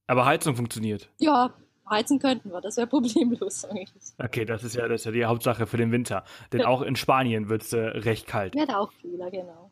[0.08, 1.10] Aber Heizung funktioniert.
[1.20, 1.54] Ja,
[1.90, 4.04] heizen könnten wir, das wäre problemlos eigentlich.
[4.22, 6.26] Okay, das ist ja das ist ja die Hauptsache für den Winter.
[6.52, 6.68] Denn Ja.
[6.68, 8.54] auch in Spanien wird's äh, recht kalt.
[8.54, 9.71] Wird auch kühler, genau.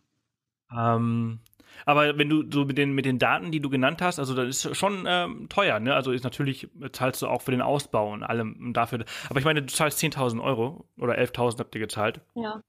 [0.76, 1.40] Ähm,
[1.86, 4.66] aber wenn du so mit den mit den Daten, die du genannt hast, also das
[4.66, 5.96] ist schon ähm, teuer, ne?
[5.96, 9.06] Also ist natürlich zahlst du auch für den Ausbau und allem dafür.
[9.30, 12.22] Aber ich meine, du zahlst 10.000 Euro oder 11.000 habt ihr gezahlt.
[12.36, 12.62] Ja,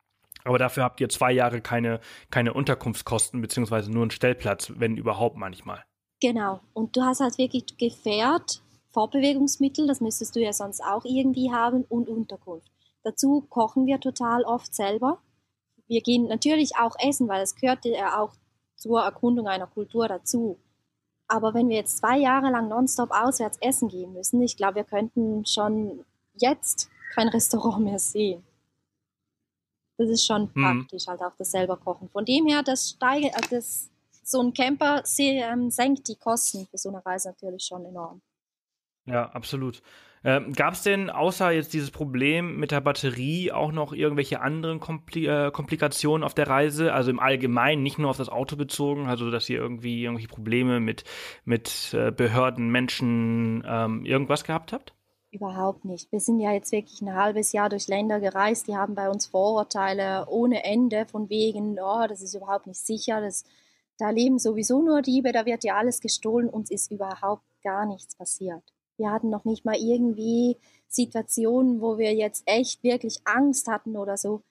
[0.45, 5.37] Aber dafür habt ihr zwei Jahre keine keine Unterkunftskosten beziehungsweise nur einen Stellplatz, wenn überhaupt
[5.37, 5.85] manchmal.
[6.21, 6.61] genau.
[6.73, 11.85] Und du hast halt wirklich Gefährt, Fortbewegungsmittel, das müsstest du ja sonst auch irgendwie haben,
[11.89, 12.71] und Unterkunft.
[13.03, 15.19] Dazu kochen wir total oft selber.
[15.91, 18.33] Wir gehen natürlich auch essen, weil es gehört ja auch
[18.77, 20.57] zur Erkundung einer Kultur dazu.
[21.27, 24.85] Aber wenn wir jetzt zwei Jahre lang nonstop auswärts essen gehen müssen, ich glaube, wir
[24.85, 28.45] könnten schon jetzt kein Restaurant mehr sehen.
[29.99, 30.63] Das ist schon Mhm.
[30.63, 32.09] praktisch, halt auch das selber kochen.
[32.09, 33.91] Von dem her, das steigert, äh, das,
[34.23, 38.23] so ein Camper ähm, senkt die Kosten für so eine Reise natürlich schon enorm.
[39.07, 39.83] Ja, absolut.
[40.23, 44.79] Ähm, Gab es denn außer jetzt dieses Problem mit der Batterie auch noch irgendwelche anderen
[44.79, 46.93] Kompli äh, Komplikationen auf der Reise?
[46.93, 50.79] Also im Allgemeinen, nicht nur auf das Auto bezogen, also dass ihr irgendwie irgendwelche Probleme
[50.79, 51.05] mit,
[51.45, 54.95] mit äh, Behörden, Menschen, ähm, irgendwas gehabt habt?
[55.33, 56.11] Überhaupt nicht.
[56.13, 59.27] Wir sind ja jetzt wirklich ein halbes Jahr durch Länder gereist, die haben bei uns
[59.27, 63.45] Vorurteile ohne Ende von wegen, oh, das ist überhaupt nicht sicher, das,
[63.97, 68.17] da leben sowieso nur Diebe, da wird ja alles gestohlen, uns ist überhaupt gar nichts
[68.17, 68.65] passiert.
[69.01, 74.19] Wir hatten noch nicht mal irgendwie Situationen, wo wir jetzt echt wirklich Angst hatten oder
[74.19, 74.43] so.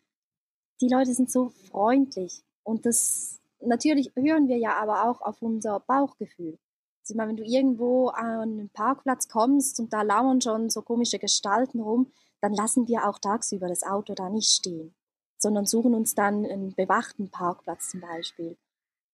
[0.82, 5.82] Die Leute sind so freundlich und das natürlich hören wir ja aber auch auf unser
[5.82, 6.58] Bauchgefühl.
[7.04, 10.82] Also ich meine, wenn du irgendwo an einen Parkplatz kommst und da lauern schon so
[10.82, 14.96] komische Gestalten rum, dann lassen wir auch tagsüber das Auto da nicht stehen,
[15.38, 18.58] sondern suchen uns dann einen bewachten Parkplatz zum Beispiel.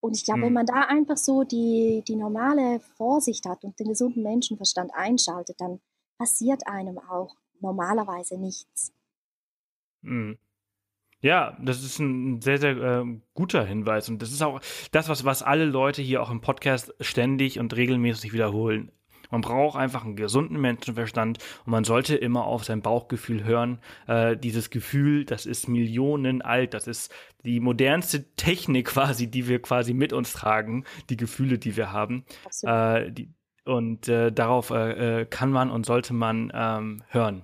[0.06, 0.48] Und ich glaube, Hm.
[0.48, 5.60] wenn man da einfach so die, die normale Vorsicht hat und den gesunden Menschenverstand einschaltet,
[5.60, 5.80] dann
[6.18, 8.94] passiert einem auch normalerweise nichts.
[10.02, 10.38] Mhm.
[11.22, 14.08] Ja, das ist ein sehr, sehr äh, guter Hinweis.
[14.10, 17.76] Und das ist auch das, was, was alle Leute hier auch im Podcast ständig und
[17.76, 18.92] regelmäßig wiederholen.
[19.32, 23.80] Man braucht einfach einen gesunden Menschenverstand und man sollte immer auf sein Bauchgefühl hören.
[24.08, 27.12] Äh, dieses Gefühl, das ist Millionen alt, das ist
[27.44, 32.26] die modernste Technik quasi, die wir quasi mit uns tragen, die Gefühle, die wir haben.
[32.64, 33.30] Äh, die,
[33.66, 37.44] und äh, darauf äh, äh, kann man und sollte man ähm, hören.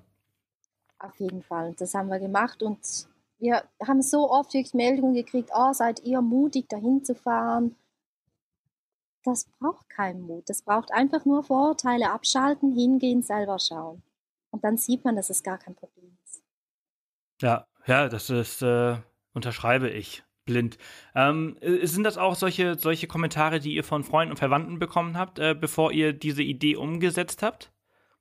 [1.00, 1.74] Auf jeden Fall.
[1.80, 2.80] Das haben wir gemacht und
[3.40, 7.76] wir haben so oft wirklich Meldungen gekriegt, oh, seid ihr mutig, dahin zu fahren.
[9.24, 10.50] Das braucht keinen Mut.
[10.50, 14.02] Das braucht einfach nur Vorurteile abschalten, hingehen, selber schauen.
[14.50, 16.44] Und dann sieht man, dass es gar kein Problem ist.
[17.42, 18.98] Ja, ja, das ist, äh,
[19.34, 20.78] unterschreibe ich blind.
[21.16, 25.18] Ähm, äh, sind das auch solche, solche Kommentare, die ihr von Freunden und Verwandten bekommen
[25.18, 27.72] habt, äh, bevor ihr diese Idee umgesetzt habt?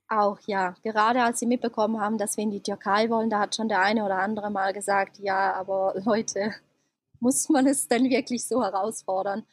[0.09, 3.55] Auch ja, gerade als sie mitbekommen haben, dass wir in die Türkei wollen, da hat
[3.55, 6.55] schon der eine oder andere mal gesagt, ja, aber Leute,
[7.21, 9.45] muss man es denn wirklich so herausfordern?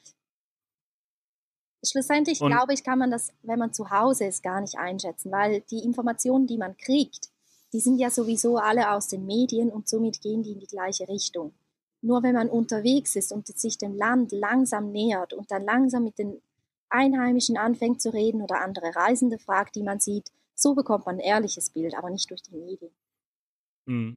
[1.84, 5.32] Schlussendlich Und- glaube ich, kann man das, wenn man zu Hause ist, gar nicht einschätzen,
[5.32, 7.30] weil die Informationen, die man kriegt,
[7.74, 11.08] die sind ja sowieso alle aus den Medien und somit gehen die in die gleiche
[11.08, 11.54] Richtung.
[12.02, 16.18] Nur wenn man unterwegs ist und sich dem Land langsam nähert und dann langsam mit
[16.18, 16.42] den
[16.90, 21.22] Einheimischen anfängt zu reden oder andere Reisende fragt, die man sieht, so bekommt man ein
[21.22, 22.92] ehrliches Bild, aber nicht durch die Medien.
[23.88, 24.16] Hm.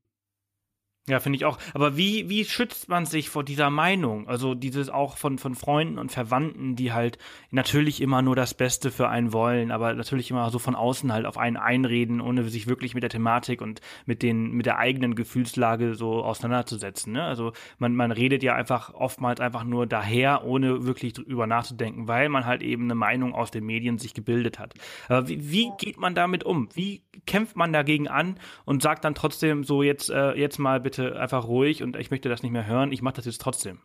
[1.08, 1.58] Ja, finde ich auch.
[1.72, 4.28] Aber wie, wie schützt man sich vor dieser Meinung?
[4.28, 7.18] Also dieses auch von, von Freunden und Verwandten, die halt
[7.50, 11.24] natürlich immer nur das Beste für einen wollen, aber natürlich immer so von außen halt
[11.24, 15.14] auf einen einreden, ohne sich wirklich mit der Thematik und mit den, mit der eigenen
[15.14, 17.14] Gefühlslage so auseinanderzusetzen.
[17.14, 17.24] Ne?
[17.24, 22.28] Also man, man redet ja einfach oftmals einfach nur daher, ohne wirklich drüber nachzudenken, weil
[22.28, 24.74] man halt eben eine Meinung aus den Medien sich gebildet hat.
[25.08, 26.68] Aber wie, wie geht man damit um?
[26.74, 30.89] Wie kämpft man dagegen an und sagt dann trotzdem so jetzt, äh, jetzt mal bitte
[30.90, 33.80] bitte einfach ruhig und ich möchte das nicht mehr hören, ich mache das jetzt trotzdem?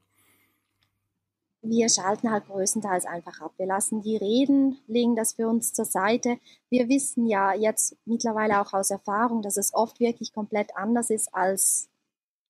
[1.61, 3.53] Wir schalten halt größtenteils einfach ab.
[3.57, 6.37] Wir lassen die reden, legen das für uns zur Seite.
[6.69, 11.33] Wir wissen ja jetzt mittlerweile auch aus Erfahrung, dass es oft wirklich komplett anders ist,
[11.33, 11.89] als,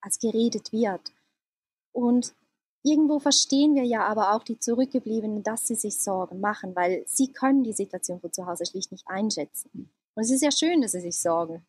[0.01, 1.14] als geredet wird.
[1.93, 2.34] Und
[2.84, 7.32] irgendwo verstehen wir ja aber auch die Zurückgebliebenen, dass sie sich Sorgen machen, weil sie
[7.32, 9.89] können die Situation von zu Hause schlicht nicht einschätzen.
[10.14, 11.66] Und es ist ja schön, dass sie sich sorgen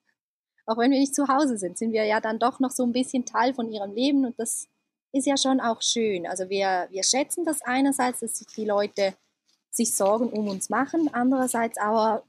[0.67, 2.93] auch wenn wir nicht zu Hause sind, sind wir ja dann doch noch so ein
[2.93, 4.69] bisschen Teil von ihrem Leben und das
[5.13, 6.27] ist ja schon auch schön.
[6.27, 9.15] Also wir, wir schätzen das einerseits, dass sich die Leute
[9.71, 12.25] sich Sorgen um uns machen, andererseits aber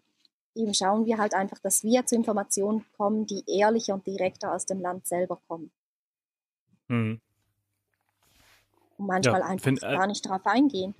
[0.55, 4.65] eben schauen wir halt einfach, dass wir zu Informationen kommen, die ehrlicher und direkter aus
[4.65, 5.71] dem Land selber kommen.
[6.87, 7.19] Mhm.
[8.97, 10.95] Und manchmal ja, einfach find, äh, gar nicht darauf eingehen.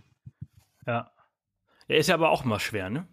[0.86, 1.12] Ja.
[1.88, 3.08] Er ist ja aber auch mal schwer, ne?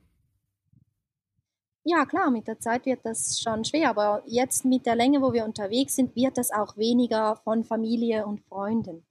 [1.86, 5.34] Ja, klar, mit der Zeit wird das schon schwer, aber jetzt mit der Länge, wo
[5.34, 9.04] wir unterwegs sind, wird das auch weniger von Familie und Freunden.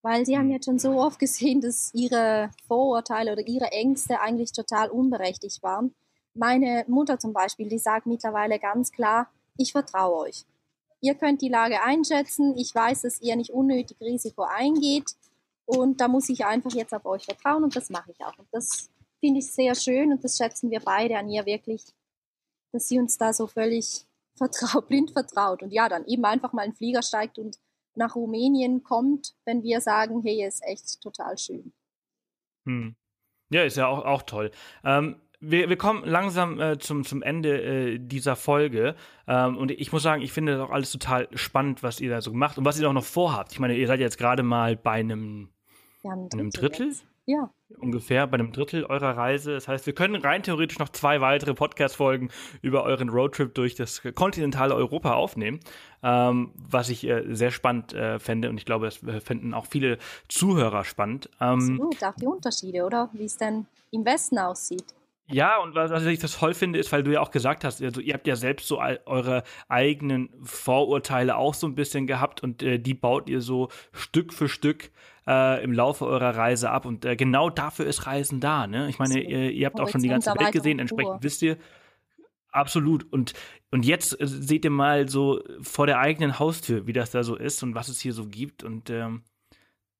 [0.00, 0.52] Weil sie haben hm.
[0.52, 5.92] jetzt schon so oft gesehen, dass ihre Vorurteile oder ihre Ängste eigentlich total unberechtigt waren.
[6.34, 10.44] Meine Mutter zum Beispiel, die sagt mittlerweile ganz klar, ich vertraue euch.
[11.00, 15.16] Ihr könnt die Lage einschätzen, ich weiß, dass ihr nicht unnötig Risiko eingeht
[15.66, 18.38] und da muss ich einfach jetzt auf euch vertrauen und das mache ich auch.
[18.38, 18.88] Und das
[19.18, 21.82] finde ich sehr schön und das schätzen wir beide an ihr wirklich
[22.74, 24.04] dass sie uns da so völlig
[24.36, 25.62] vertraut, blind vertraut.
[25.62, 27.56] Und ja, dann eben einfach mal ein Flieger steigt und
[27.94, 31.72] nach Rumänien kommt, wenn wir sagen, hey, ist echt total schön.
[32.66, 32.96] Hm.
[33.50, 34.50] Ja, ist ja auch, auch toll.
[34.82, 38.96] Ähm, wir, wir kommen langsam äh, zum, zum Ende äh, dieser Folge.
[39.28, 42.20] Ähm, und ich muss sagen, ich finde das auch alles total spannend, was ihr da
[42.20, 43.52] so macht und was ihr auch noch vorhabt.
[43.52, 45.50] Ich meine, ihr seid jetzt gerade mal bei einem,
[46.02, 46.88] einem Drittel.
[46.88, 47.06] Jetzt.
[47.26, 47.50] Ja.
[47.78, 49.52] Ungefähr bei einem Drittel eurer Reise.
[49.52, 54.02] Das heißt, wir können rein theoretisch noch zwei weitere Podcast-Folgen über euren Roadtrip durch das
[54.14, 55.60] kontinentale Europa aufnehmen,
[56.02, 59.66] ähm, was ich äh, sehr spannend äh, fände und ich glaube, das äh, fänden auch
[59.66, 59.98] viele
[60.28, 61.30] Zuhörer spannend.
[61.40, 63.08] Ähm, Absolut, auch die Unterschiede, oder?
[63.12, 64.84] Wie es denn im Westen aussieht.
[65.26, 67.82] Ja, und was, was ich das toll finde, ist, weil du ja auch gesagt hast,
[67.82, 72.62] also ihr habt ja selbst so eure eigenen Vorurteile auch so ein bisschen gehabt und
[72.62, 74.90] äh, die baut ihr so Stück für Stück
[75.26, 76.86] äh, im Laufe eurer Reise ab.
[76.86, 78.66] Und äh, genau dafür ist Reisen da.
[78.66, 78.88] Ne?
[78.88, 81.56] Ich meine, ihr, ihr habt auch schon die ganze Welt gesehen, entsprechend wisst ihr,
[82.54, 83.12] Absolut.
[83.12, 83.32] Und,
[83.72, 87.34] und jetzt äh, seht ihr mal so vor der eigenen Haustür, wie das da so
[87.34, 88.62] ist und was es hier so gibt.
[88.62, 89.24] Und ähm,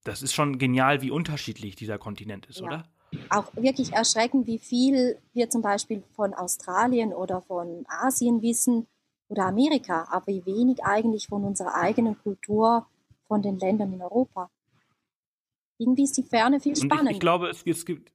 [0.04, 2.66] das ist schon genial, wie unterschiedlich dieser Kontinent ist, ja.
[2.66, 2.84] oder?
[3.30, 8.86] auch wirklich erschreckend, wie viel wir zum Beispiel von Australien oder von Asien wissen
[9.28, 12.86] oder Amerika, aber wie wenig eigentlich von unserer eigenen Kultur,
[13.26, 14.50] von den Ländern in Europa.
[15.78, 17.10] Irgendwie ist die Ferne viel spannender.
[17.10, 18.12] Ich, ich, glaube, es, es gibt,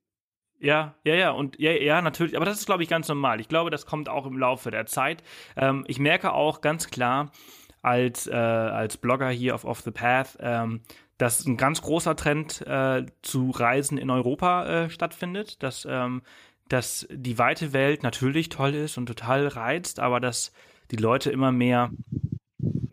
[0.59, 3.39] ja, ja, ja, und ja, ja, natürlich, aber das ist, glaube ich, ganz normal.
[3.39, 5.23] Ich glaube, das kommt auch im Laufe der Zeit.
[5.55, 7.31] Ähm, ich merke auch ganz klar,
[7.81, 10.81] als, äh, als Blogger hier auf Off the Path, ähm,
[11.17, 16.21] dass ein ganz großer Trend äh, zu Reisen in Europa äh, stattfindet, dass, ähm,
[16.67, 20.53] dass die weite Welt natürlich toll ist und total reizt, aber dass
[20.91, 21.91] die Leute immer mehr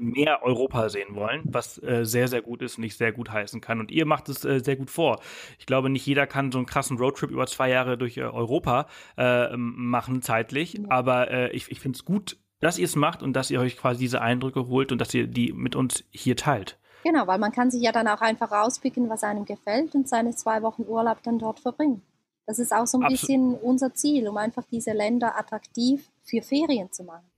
[0.06, 3.60] mehr Europa sehen wollen, was äh, sehr, sehr gut ist und ich sehr gut heißen
[3.60, 3.80] kann.
[3.80, 5.20] Und ihr macht es äh, sehr gut vor.
[5.58, 8.86] Ich glaube, nicht jeder kann so einen krassen Roadtrip über zwei Jahre durch äh, Europa
[9.16, 10.80] äh, machen, zeitlich.
[10.88, 13.76] Aber äh, ich, ich finde es gut, dass ihr es macht und dass ihr euch
[13.76, 16.78] quasi diese Eindrücke holt und dass ihr die mit uns hier teilt.
[17.04, 20.34] Genau, weil man kann sich ja dann auch einfach rauspicken, was einem gefällt und seine
[20.34, 22.02] zwei Wochen Urlaub dann dort verbringen.
[22.46, 23.20] Das ist auch so ein Absolut.
[23.20, 27.28] bisschen unser Ziel, um einfach diese Länder attraktiv für Ferien zu machen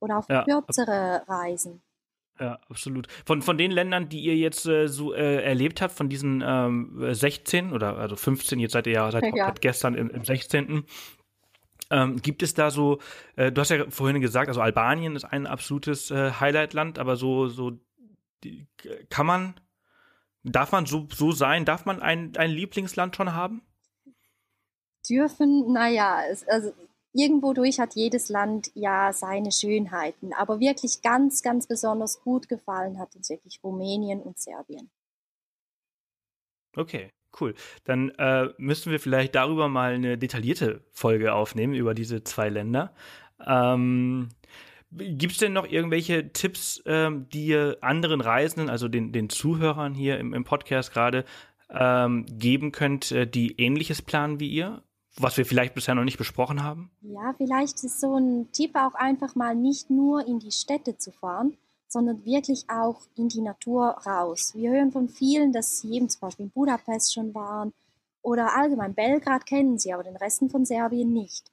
[0.00, 1.80] oder auf ja, kürzere Reisen.
[2.38, 3.08] Ja, absolut.
[3.24, 7.06] Von, von den Ländern, die ihr jetzt äh, so äh, erlebt habt, von diesen ähm,
[7.10, 9.50] 16 oder also 15, jetzt seid ihr ja seit ja.
[9.52, 10.84] gestern im, im 16.
[11.90, 12.98] Ähm, gibt es da so,
[13.36, 17.48] äh, du hast ja vorhin gesagt, also Albanien ist ein absolutes äh, Highlight-Land, aber so,
[17.48, 17.72] so
[18.44, 18.66] die,
[19.08, 19.54] kann man,
[20.42, 23.62] darf man so, so sein, darf man ein, ein Lieblingsland schon haben?
[25.08, 26.72] Dürfen, naja, also
[27.16, 32.98] irgendwo durch hat jedes Land ja seine Schönheiten, aber wirklich ganz, ganz besonders gut gefallen
[32.98, 34.90] hat uns wirklich Rumänien und Serbien.
[36.76, 37.10] Okay.
[37.38, 37.54] Cool.
[37.84, 42.94] Dann äh, müssen wir vielleicht darüber mal eine detaillierte Folge aufnehmen, über diese zwei Länder.
[43.44, 44.30] Ähm,
[44.92, 49.94] Gibt es denn noch irgendwelche Tipps, ähm, die ihr anderen Reisenden, also den, den Zuhörern
[49.94, 51.24] hier im, im Podcast gerade,
[51.68, 54.82] ähm, geben könnt, äh, die ähnliches planen wie ihr?
[55.18, 56.90] Was wir vielleicht bisher noch nicht besprochen haben?
[57.00, 61.10] Ja, vielleicht ist so ein Tipp auch einfach mal nicht nur in die Städte zu
[61.10, 61.56] fahren,
[61.88, 64.52] sondern wirklich auch in die Natur raus.
[64.54, 67.72] Wir hören von vielen, dass sie eben zum Beispiel in Budapest schon waren
[68.20, 71.50] oder allgemein Belgrad kennen sie, aber den Resten von Serbien nicht.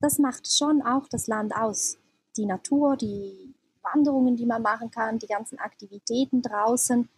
[0.00, 1.96] Das macht schon auch das Land aus.
[2.36, 7.08] Die Natur, die Wanderungen, die man machen kann, die ganzen Aktivitäten draußen.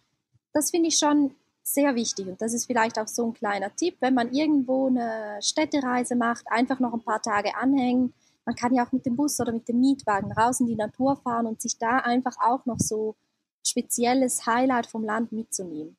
[0.53, 1.35] Das finde ich schon
[1.73, 2.27] sehr wichtig.
[2.27, 6.45] Und das ist vielleicht auch so ein kleiner Tipp, wenn man irgendwo eine Städtereise macht,
[6.49, 8.13] einfach noch ein paar Tage anhängen.
[8.45, 11.17] Man kann ja auch mit dem Bus oder mit dem Mietwagen raus in die Natur
[11.17, 13.15] fahren und sich da einfach auch noch so
[13.65, 15.97] spezielles Highlight vom Land mitzunehmen.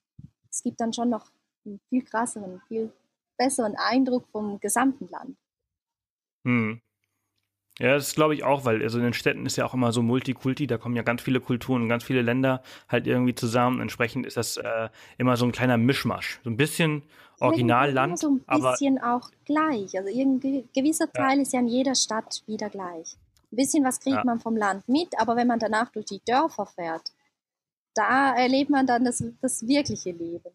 [0.51, 1.31] Es gibt dann schon noch
[1.65, 2.93] einen viel krasseren, viel
[3.37, 5.37] besseren Eindruck vom gesamten Land.
[6.45, 6.81] Hm.
[7.81, 10.03] Ja, das glaube ich auch, weil also in den Städten ist ja auch immer so
[10.03, 13.81] Multikulti, da kommen ja ganz viele Kulturen und ganz viele Länder halt irgendwie zusammen.
[13.81, 16.41] Entsprechend ist das äh, immer so ein kleiner Mischmasch.
[16.45, 17.03] So ein bisschen
[17.41, 19.97] Originalland, so ein bisschen auch gleich.
[19.97, 20.41] Also ein
[20.75, 21.43] gewisser Teil ja.
[21.43, 23.17] ist ja in jeder Stadt wieder gleich.
[23.51, 24.25] Ein bisschen was kriegt ja.
[24.25, 27.13] man vom Land mit, aber wenn man danach durch die Dörfer fährt,
[27.95, 30.51] da erlebt man dann das, das wirkliche Leben.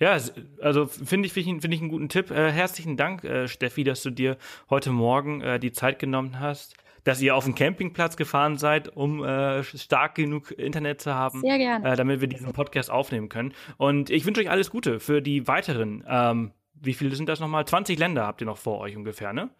[0.00, 0.18] Ja,
[0.60, 2.30] also finde ich, finde ich, find ich einen guten Tipp.
[2.30, 4.36] Äh, herzlichen Dank, äh, Steffi, dass du dir
[4.68, 6.74] heute Morgen äh, die Zeit genommen hast,
[7.04, 11.58] dass ihr auf den Campingplatz gefahren seid, um äh, stark genug Internet zu haben, Sehr
[11.58, 11.92] gerne.
[11.92, 13.54] Äh, damit wir diesen Podcast aufnehmen können.
[13.76, 16.04] Und ich wünsche euch alles Gute für die weiteren.
[16.08, 17.64] Ähm, wie viele sind das nochmal?
[17.64, 19.50] 20 Länder habt ihr noch vor euch ungefähr, ne?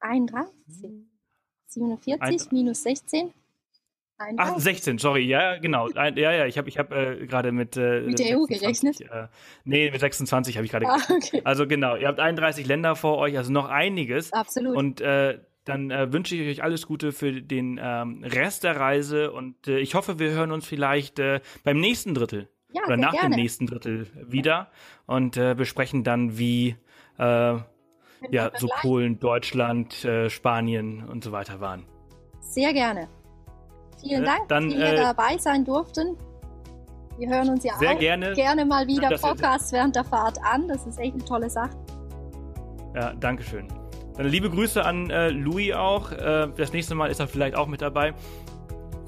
[0.00, 0.90] 31,
[1.68, 3.32] 47 Ein, minus 16.
[4.18, 4.52] Einfach?
[4.54, 5.90] Ach, 16, sorry, ja, genau.
[5.94, 7.76] Ein, ja, ja, ich habe ich hab, äh, gerade mit.
[7.76, 9.00] Äh, mit der 26, EU gerechnet?
[9.02, 9.28] Äh,
[9.64, 11.42] nee, mit 26 habe ich gerade ah, okay.
[11.44, 14.32] Also genau, ihr habt 31 Länder vor euch, also noch einiges.
[14.32, 14.74] Absolut.
[14.74, 19.32] Und äh, dann äh, wünsche ich euch alles Gute für den ähm, Rest der Reise
[19.32, 23.12] und äh, ich hoffe, wir hören uns vielleicht äh, beim nächsten Drittel ja, oder nach
[23.12, 23.30] gerne.
[23.30, 24.70] dem nächsten Drittel wieder
[25.06, 26.76] und äh, besprechen dann, wie
[27.18, 27.22] äh,
[28.30, 31.84] ja, so Polen, Deutschland, äh, Spanien und so weiter waren.
[32.40, 33.08] Sehr gerne.
[34.00, 36.16] Vielen Dank, Dann, dass wir äh, dabei sein durften.
[37.18, 40.68] Wir hören uns ja sehr auch gerne, gerne mal wieder Podcasts während der Fahrt an.
[40.68, 41.70] Das ist echt eine tolle Sache.
[42.94, 43.68] Ja, danke schön.
[44.16, 46.12] Dann liebe Grüße an äh, Louis auch.
[46.12, 48.14] Äh, das nächste Mal ist er vielleicht auch mit dabei.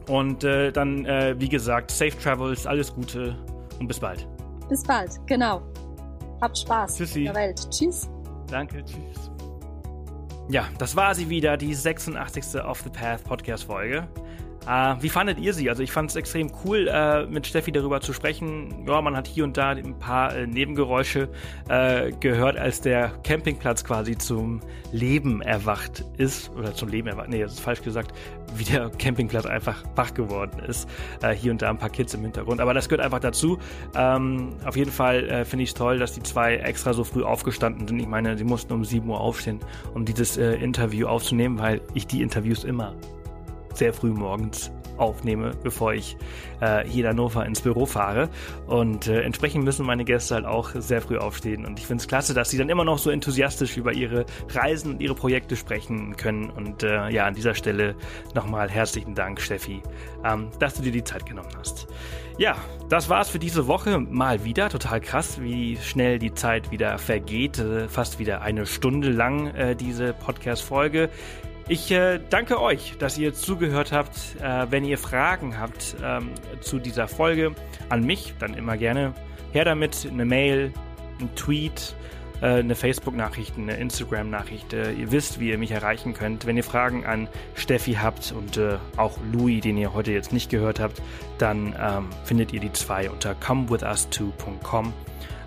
[0.08, 3.36] Und äh, dann, äh, wie gesagt, Safe Travels, alles Gute
[3.78, 4.26] und bis bald.
[4.68, 5.62] Bis bald, genau.
[6.40, 7.20] Habt Spaß Tschüssi.
[7.20, 7.70] in der Welt.
[7.70, 8.08] Tschüss.
[8.50, 9.30] Danke, tschüss.
[10.48, 12.62] Ja, das war sie wieder, die 86.
[12.62, 14.08] Off the Path Podcast Folge.
[14.66, 15.70] Äh, wie fandet ihr sie?
[15.70, 18.84] Also ich fand es extrem cool, äh, mit Steffi darüber zu sprechen.
[18.86, 21.28] Ja, man hat hier und da ein paar äh, Nebengeräusche
[21.68, 24.60] äh, gehört, als der Campingplatz quasi zum
[24.92, 26.50] Leben erwacht ist.
[26.56, 28.12] Oder zum Leben erwacht, nee, das ist falsch gesagt,
[28.56, 30.88] wie der Campingplatz einfach wach geworden ist.
[31.22, 32.60] Äh, hier und da ein paar Kids im Hintergrund.
[32.60, 33.58] Aber das gehört einfach dazu.
[33.94, 37.22] Ähm, auf jeden Fall äh, finde ich es toll, dass die zwei extra so früh
[37.22, 37.98] aufgestanden sind.
[38.00, 39.60] Ich meine, sie mussten um 7 Uhr aufstehen,
[39.94, 42.94] um dieses Interview aufzunehmen, weil ich die Interviews immer
[43.78, 46.16] sehr früh morgens aufnehme, bevor ich
[46.60, 48.28] äh, hier in Hannover ins Büro fahre.
[48.66, 51.64] Und äh, entsprechend müssen meine Gäste halt auch sehr früh aufstehen.
[51.64, 54.94] Und ich finde es klasse, dass sie dann immer noch so enthusiastisch über ihre Reisen
[54.94, 56.50] und ihre Projekte sprechen können.
[56.50, 57.94] Und äh, ja, an dieser Stelle
[58.34, 59.82] nochmal herzlichen Dank, Steffi,
[60.24, 61.86] ähm, dass du dir die Zeit genommen hast.
[62.38, 62.56] Ja,
[62.88, 63.98] das war's für diese Woche.
[63.98, 64.68] Mal wieder.
[64.68, 67.58] Total krass, wie schnell die Zeit wieder vergeht.
[67.58, 71.10] Äh, fast wieder eine Stunde lang äh, diese Podcast-Folge.
[71.70, 74.36] Ich äh, danke euch, dass ihr zugehört habt.
[74.40, 76.30] Äh, wenn ihr Fragen habt ähm,
[76.62, 77.54] zu dieser Folge
[77.90, 79.12] an mich, dann immer gerne
[79.52, 80.08] her damit.
[80.10, 80.72] Eine Mail,
[81.20, 81.94] ein Tweet,
[82.46, 84.72] eine Facebook-Nachricht, eine Instagram-Nachricht.
[84.72, 86.46] Äh, ihr wisst, wie ihr mich erreichen könnt.
[86.46, 90.50] Wenn ihr Fragen an Steffi habt und äh, auch Louis, den ihr heute jetzt nicht
[90.50, 91.02] gehört habt,
[91.38, 94.92] dann ähm, findet ihr die zwei unter comewithus2.com.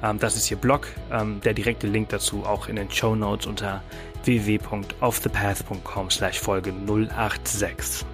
[0.04, 0.88] Ähm, das ist ihr Blog.
[1.12, 3.84] Ähm, der direkte Link dazu auch in den Show Notes unter
[4.24, 8.06] www.offthepath.com slash Folge 086.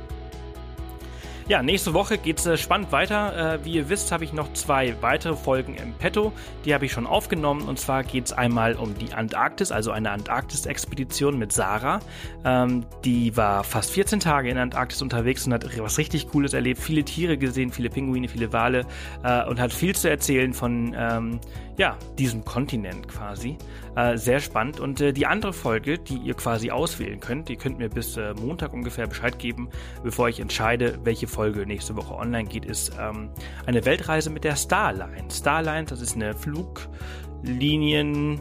[1.49, 3.53] Ja, nächste Woche geht's äh, spannend weiter.
[3.53, 6.33] Äh, wie ihr wisst, habe ich noch zwei weitere Folgen im Petto.
[6.65, 7.69] Die habe ich schon aufgenommen.
[7.69, 12.01] Und zwar geht's einmal um die Antarktis, also eine Antarktis-Expedition mit Sarah.
[12.43, 16.81] Ähm, die war fast 14 Tage in Antarktis unterwegs und hat was richtig Cooles erlebt.
[16.81, 18.85] Viele Tiere gesehen, viele Pinguine, viele Wale
[19.23, 21.39] äh, und hat viel zu erzählen von ähm,
[21.77, 23.57] ja, diesem Kontinent quasi.
[23.95, 24.79] Äh, sehr spannend.
[24.79, 28.33] Und äh, die andere Folge, die ihr quasi auswählen könnt, ihr könnt mir bis äh,
[28.33, 29.69] Montag ungefähr Bescheid geben,
[30.03, 33.29] bevor ich entscheide, welche Folge nächste Woche online geht, ist ähm,
[33.65, 35.29] eine Weltreise mit der Starline.
[35.31, 38.39] Starline, das ist eine Fluglinien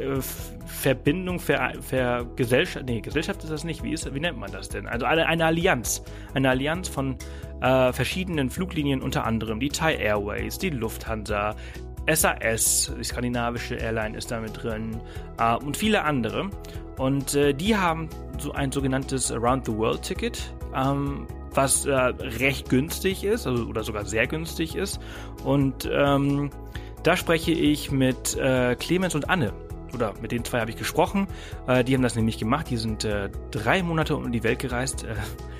[0.00, 0.20] äh,
[0.66, 4.68] Verbindung, Ver, Ver Gesellschaft, nee, Gesellschaft ist das nicht, wie, ist, wie nennt man das
[4.68, 4.88] denn?
[4.88, 6.02] Also eine, eine Allianz,
[6.34, 7.16] eine Allianz von
[7.60, 11.54] äh, verschiedenen Fluglinien, unter anderem die Thai Airways, die Lufthansa,
[12.06, 15.00] SAS, die skandinavische Airline ist da mit drin
[15.38, 16.50] äh, und viele andere.
[16.98, 22.68] Und äh, die haben so ein sogenanntes Around the World Ticket, ähm, was äh, recht
[22.68, 25.00] günstig ist, also, oder sogar sehr günstig ist.
[25.44, 26.50] Und ähm,
[27.02, 29.52] da spreche ich mit äh, Clemens und Anne.
[29.94, 31.26] Oder mit den zwei habe ich gesprochen.
[31.66, 32.70] Äh, die haben das nämlich gemacht.
[32.70, 35.04] Die sind äh, drei Monate um die Welt gereist.
[35.04, 35.14] Äh,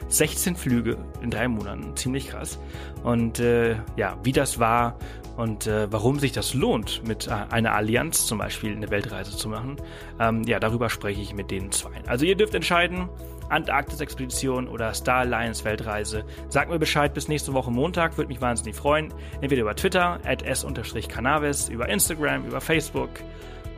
[0.09, 1.97] 16 Flüge in drei Monaten.
[1.97, 2.59] Ziemlich krass.
[3.03, 4.97] Und äh, ja, wie das war
[5.37, 9.49] und äh, warum sich das lohnt, mit äh, einer Allianz zum Beispiel eine Weltreise zu
[9.49, 9.77] machen,
[10.21, 11.91] ähm, ja, darüber spreche ich mit den zwei.
[12.07, 13.09] Also ihr dürft entscheiden,
[13.49, 16.25] Antarktis-Expedition oder Star Alliance Weltreise.
[16.49, 19.13] Sagt mir Bescheid bis nächste Woche Montag, würde mich wahnsinnig freuen.
[19.41, 23.11] Entweder über Twitter, at s-cannabis, über Instagram, über Facebook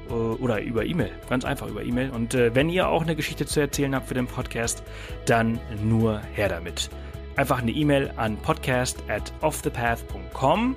[0.09, 1.13] äh, oder über E-Mail.
[1.29, 2.11] Ganz einfach über E-Mail.
[2.11, 4.83] Und äh, wenn ihr auch eine Geschichte zu erzählen habt für den Podcast,
[5.27, 6.89] dann nur her damit.
[7.37, 10.77] Einfach eine E-Mail an podcast at offthepath.com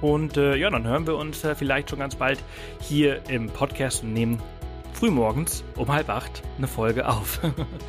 [0.00, 2.42] und äh, ja, dann hören wir uns äh, vielleicht schon ganz bald
[2.80, 4.40] hier im Podcast und nehmen
[4.92, 7.40] frühmorgens um halb acht eine Folge auf.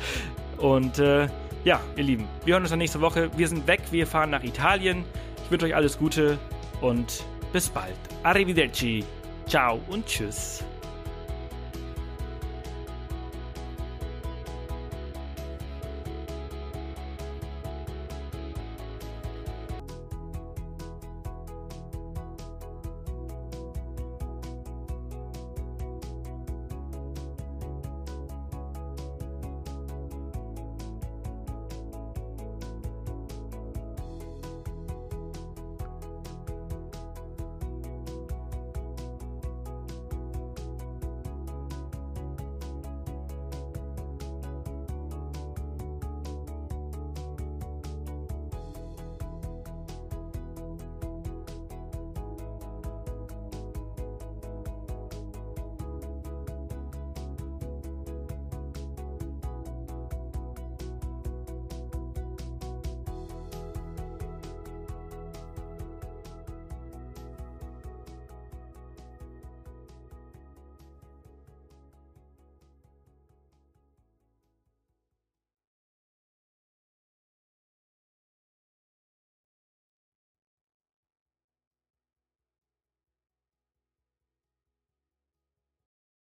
[0.58, 1.28] und äh,
[1.64, 3.30] ja, ihr Lieben, wir hören uns dann nächste Woche.
[3.36, 5.04] Wir sind weg, wir fahren nach Italien.
[5.44, 6.38] Ich wünsche euch alles Gute
[6.80, 7.96] und bis bald.
[8.22, 9.04] Arrivederci,
[9.46, 10.64] ciao und tschüss.